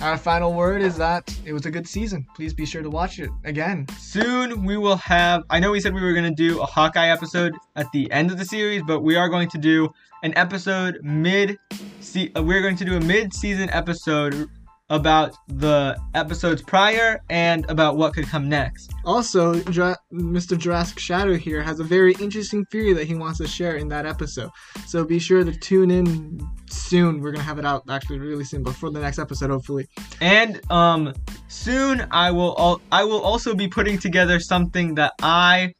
Our 0.00 0.16
final 0.16 0.52
word 0.52 0.80
is 0.80 0.96
that 0.98 1.36
it 1.44 1.52
was 1.52 1.66
a 1.66 1.72
good 1.72 1.88
season. 1.88 2.24
Please 2.36 2.54
be 2.54 2.64
sure 2.64 2.82
to 2.82 2.88
watch 2.88 3.18
it 3.18 3.30
again. 3.42 3.84
Soon 3.98 4.64
we 4.64 4.76
will 4.76 4.94
have. 4.94 5.42
I 5.50 5.58
know 5.58 5.72
we 5.72 5.80
said 5.80 5.92
we 5.92 6.00
were 6.00 6.12
going 6.12 6.22
to 6.22 6.30
do 6.30 6.62
a 6.62 6.66
Hawkeye 6.66 7.08
episode 7.08 7.52
at 7.74 7.90
the 7.90 8.08
end 8.12 8.30
of 8.30 8.38
the 8.38 8.44
series, 8.44 8.80
but 8.86 9.00
we 9.00 9.16
are 9.16 9.28
going 9.28 9.48
to 9.48 9.58
do 9.58 9.92
an 10.22 10.38
episode 10.38 11.00
mid. 11.02 11.58
Se- 11.98 12.30
uh, 12.36 12.44
we're 12.44 12.62
going 12.62 12.76
to 12.76 12.84
do 12.84 12.96
a 12.96 13.00
mid-season 13.00 13.68
episode 13.70 14.48
about 14.90 15.36
the 15.48 15.98
episodes 16.14 16.62
prior 16.62 17.20
and 17.28 17.68
about 17.70 17.96
what 17.96 18.14
could 18.14 18.26
come 18.26 18.48
next. 18.48 18.92
Also, 19.04 19.60
Jura- 19.64 19.98
Mr. 20.12 20.56
Jurassic 20.56 20.98
Shadow 20.98 21.34
here 21.34 21.62
has 21.62 21.78
a 21.78 21.84
very 21.84 22.14
interesting 22.14 22.64
theory 22.66 22.94
that 22.94 23.06
he 23.06 23.14
wants 23.14 23.38
to 23.38 23.46
share 23.46 23.76
in 23.76 23.88
that 23.88 24.06
episode. 24.06 24.50
So 24.86 25.04
be 25.04 25.18
sure 25.18 25.44
to 25.44 25.52
tune 25.52 25.90
in 25.90 26.40
soon. 26.70 27.20
We're 27.20 27.32
gonna 27.32 27.44
have 27.44 27.58
it 27.58 27.66
out 27.66 27.84
actually 27.90 28.18
really 28.18 28.44
soon, 28.44 28.62
but 28.62 28.74
for 28.74 28.90
the 28.90 29.00
next 29.00 29.18
episode, 29.18 29.50
hopefully. 29.50 29.86
And 30.20 30.60
um, 30.70 31.12
soon 31.48 32.06
I 32.10 32.30
will. 32.30 32.54
Al- 32.58 32.80
I 32.90 33.04
will 33.04 33.20
also 33.20 33.54
be 33.54 33.68
putting 33.68 33.98
together 33.98 34.40
something 34.40 34.94
that 34.94 35.12
I 35.20 35.74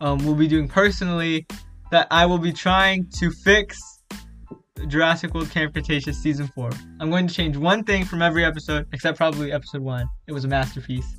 um, 0.00 0.24
will 0.24 0.34
be 0.34 0.48
doing 0.48 0.68
personally. 0.68 1.46
That 1.90 2.06
I 2.10 2.26
will 2.26 2.38
be 2.38 2.52
trying 2.52 3.08
to 3.18 3.30
fix 3.30 3.78
Jurassic 4.86 5.34
World 5.34 5.50
Camp 5.50 5.72
Cretaceous 5.72 6.18
season 6.18 6.46
four. 6.48 6.70
I'm 7.00 7.10
going 7.10 7.26
to 7.26 7.34
change 7.34 7.56
one 7.56 7.84
thing 7.84 8.04
from 8.04 8.22
every 8.22 8.44
episode, 8.44 8.86
except 8.92 9.16
probably 9.16 9.52
episode 9.52 9.82
one. 9.82 10.08
It 10.26 10.32
was 10.32 10.44
a 10.44 10.48
masterpiece. 10.48 11.16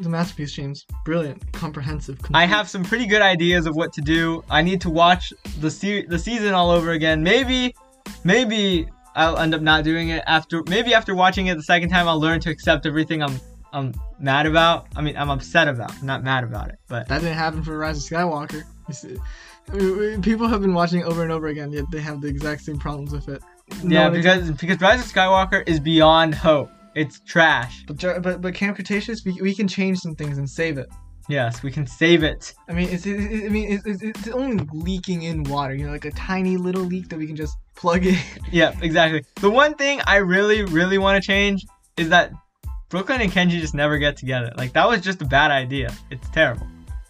The 0.00 0.08
masterpiece, 0.08 0.52
James. 0.52 0.86
Brilliant, 1.04 1.52
comprehensive. 1.52 2.18
I 2.32 2.46
have 2.46 2.68
some 2.68 2.84
pretty 2.84 3.06
good 3.06 3.22
ideas 3.22 3.66
of 3.66 3.74
what 3.74 3.92
to 3.94 4.00
do. 4.00 4.44
I 4.48 4.62
need 4.62 4.80
to 4.82 4.90
watch 4.90 5.32
the 5.60 5.70
se- 5.70 6.06
the 6.06 6.18
season 6.18 6.54
all 6.54 6.70
over 6.70 6.92
again. 6.92 7.22
Maybe, 7.22 7.74
maybe 8.22 8.86
I'll 9.16 9.38
end 9.38 9.54
up 9.54 9.62
not 9.62 9.82
doing 9.82 10.10
it 10.10 10.22
after. 10.26 10.62
Maybe 10.68 10.94
after 10.94 11.14
watching 11.16 11.48
it 11.48 11.56
the 11.56 11.64
second 11.64 11.88
time, 11.88 12.06
I'll 12.06 12.20
learn 12.20 12.38
to 12.40 12.50
accept 12.50 12.86
everything 12.86 13.22
I'm 13.22 13.40
I'm 13.72 13.92
mad 14.20 14.46
about. 14.46 14.86
I 14.96 15.02
mean, 15.02 15.16
I'm 15.16 15.30
upset 15.30 15.68
about. 15.68 15.92
I'm 15.98 16.06
not 16.06 16.22
mad 16.22 16.44
about 16.44 16.68
it, 16.68 16.76
but 16.88 17.08
That 17.08 17.20
didn't 17.20 17.36
happen 17.36 17.62
for 17.62 17.76
Rise 17.76 17.98
of 17.98 18.10
Skywalker. 18.10 18.62
You 19.72 19.80
see- 19.80 19.86
I 19.86 19.88
mean, 19.90 19.98
we- 19.98 20.18
People 20.18 20.48
have 20.48 20.60
been 20.60 20.74
watching 20.74 21.04
over 21.04 21.22
and 21.22 21.32
over 21.32 21.46
again, 21.48 21.72
yet 21.72 21.84
they 21.90 22.00
have 22.00 22.20
the 22.20 22.28
exact 22.28 22.62
same 22.62 22.78
problems 22.78 23.12
with 23.12 23.28
it. 23.28 23.42
Yeah, 23.84 24.06
ex- 24.08 24.16
because 24.16 24.50
because 24.52 24.80
Rise 24.80 25.00
of 25.00 25.06
Skywalker 25.12 25.62
is 25.68 25.78
beyond 25.80 26.34
hope. 26.34 26.70
It's 26.94 27.20
trash. 27.20 27.84
but 27.86 28.22
but 28.22 28.40
but 28.40 28.54
Camp 28.54 28.76
Cretaceous, 28.76 29.24
we, 29.24 29.32
we 29.42 29.54
can 29.54 29.68
change 29.68 29.98
some 29.98 30.14
things 30.14 30.38
and 30.38 30.48
save 30.48 30.78
it. 30.78 30.88
Yes, 31.28 31.62
we 31.62 31.70
can 31.70 31.86
save 31.86 32.22
it. 32.22 32.54
I 32.68 32.72
mean, 32.72 32.88
it's 32.88 33.04
it, 33.04 33.20
it- 33.20 33.44
I 33.44 33.48
mean, 33.50 33.70
it's, 33.72 33.84
it's, 33.86 34.02
it's 34.02 34.28
only 34.28 34.66
leaking 34.72 35.22
in 35.22 35.44
water. 35.44 35.74
You 35.74 35.84
know, 35.86 35.92
like 35.92 36.06
a 36.06 36.10
tiny 36.12 36.56
little 36.56 36.82
leak 36.82 37.10
that 37.10 37.18
we 37.18 37.26
can 37.26 37.36
just 37.36 37.56
plug 37.76 38.06
in. 38.06 38.16
Yeah, 38.50 38.74
exactly. 38.80 39.22
The 39.36 39.50
one 39.50 39.74
thing 39.74 40.00
I 40.06 40.16
really, 40.16 40.64
really 40.64 40.96
want 40.98 41.22
to 41.22 41.26
change 41.26 41.64
is 41.98 42.08
that 42.08 42.32
Brooklyn 42.88 43.20
and 43.20 43.30
Kenji 43.30 43.60
just 43.60 43.74
never 43.74 43.98
get 43.98 44.16
together. 44.16 44.50
Like 44.56 44.72
that 44.72 44.88
was 44.88 45.02
just 45.02 45.20
a 45.20 45.26
bad 45.26 45.50
idea. 45.50 45.92
It's 46.10 46.26
terrible. 46.30 46.66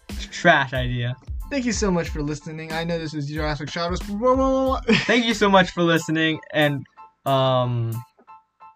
It's 0.08 0.24
a 0.24 0.28
trash 0.28 0.72
idea. 0.72 1.16
Thank 1.50 1.64
you 1.64 1.72
so 1.72 1.90
much 1.90 2.10
for 2.10 2.22
listening. 2.22 2.72
I 2.72 2.84
know 2.84 2.98
this 2.98 3.14
is 3.14 3.26
Jurassic 3.26 3.70
Shadows. 3.70 4.00
Thank 5.06 5.24
you 5.24 5.34
so 5.34 5.48
much 5.48 5.70
for 5.70 5.82
listening 5.82 6.40
and 6.52 6.84
um 7.26 7.92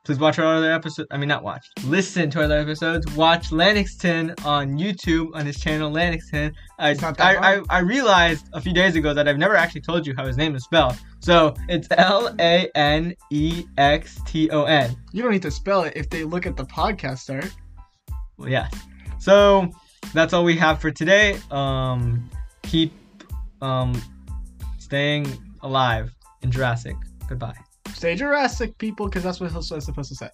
Please 0.04 0.18
watch 0.18 0.40
our 0.40 0.56
other 0.56 0.72
episodes. 0.72 1.06
I 1.12 1.16
mean, 1.16 1.28
not 1.28 1.44
watch. 1.44 1.64
Listen 1.84 2.28
to 2.30 2.40
our 2.40 2.44
other 2.46 2.58
episodes. 2.58 3.06
Watch 3.14 3.50
Lanexton 3.50 4.44
on 4.44 4.76
YouTube 4.76 5.28
on 5.32 5.46
his 5.46 5.60
channel 5.60 5.92
Lanexton. 5.92 6.52
I, 6.80 6.90
It's 6.90 7.00
not 7.00 7.16
that 7.18 7.40
I, 7.40 7.58
I. 7.58 7.62
I 7.70 7.78
realized 7.78 8.48
a 8.52 8.60
few 8.60 8.72
days 8.72 8.96
ago 8.96 9.14
that 9.14 9.28
I've 9.28 9.38
never 9.38 9.54
actually 9.54 9.82
told 9.82 10.04
you 10.04 10.12
how 10.16 10.26
his 10.26 10.36
name 10.36 10.56
is 10.56 10.64
spelled. 10.64 10.96
So 11.20 11.54
it's 11.68 11.86
L 11.92 12.34
A 12.40 12.68
N 12.74 13.14
E 13.30 13.64
X 13.78 14.20
T 14.26 14.50
O 14.50 14.64
N. 14.64 14.96
You 15.12 15.22
don't 15.22 15.30
need 15.30 15.42
to 15.42 15.52
spell 15.52 15.84
it 15.84 15.92
if 15.94 16.10
they 16.10 16.24
look 16.24 16.46
at 16.46 16.56
the 16.56 16.64
podcast 16.64 17.32
art. 17.32 17.52
Well, 18.38 18.48
yeah. 18.48 18.68
So 19.20 19.70
that's 20.14 20.32
all 20.32 20.42
we 20.42 20.56
have 20.56 20.80
for 20.80 20.90
today. 20.90 21.38
Um, 21.52 22.28
keep 22.62 22.92
um, 23.60 24.00
staying 24.78 25.26
alive 25.62 26.14
in 26.42 26.50
Jurassic. 26.50 26.96
Goodbye. 27.28 27.56
Stay 27.94 28.14
Jurassic, 28.14 28.76
people, 28.78 29.06
because 29.06 29.22
that's 29.22 29.40
what 29.40 29.54
is 29.54 29.84
supposed 29.84 30.08
to 30.08 30.14
say. 30.16 30.28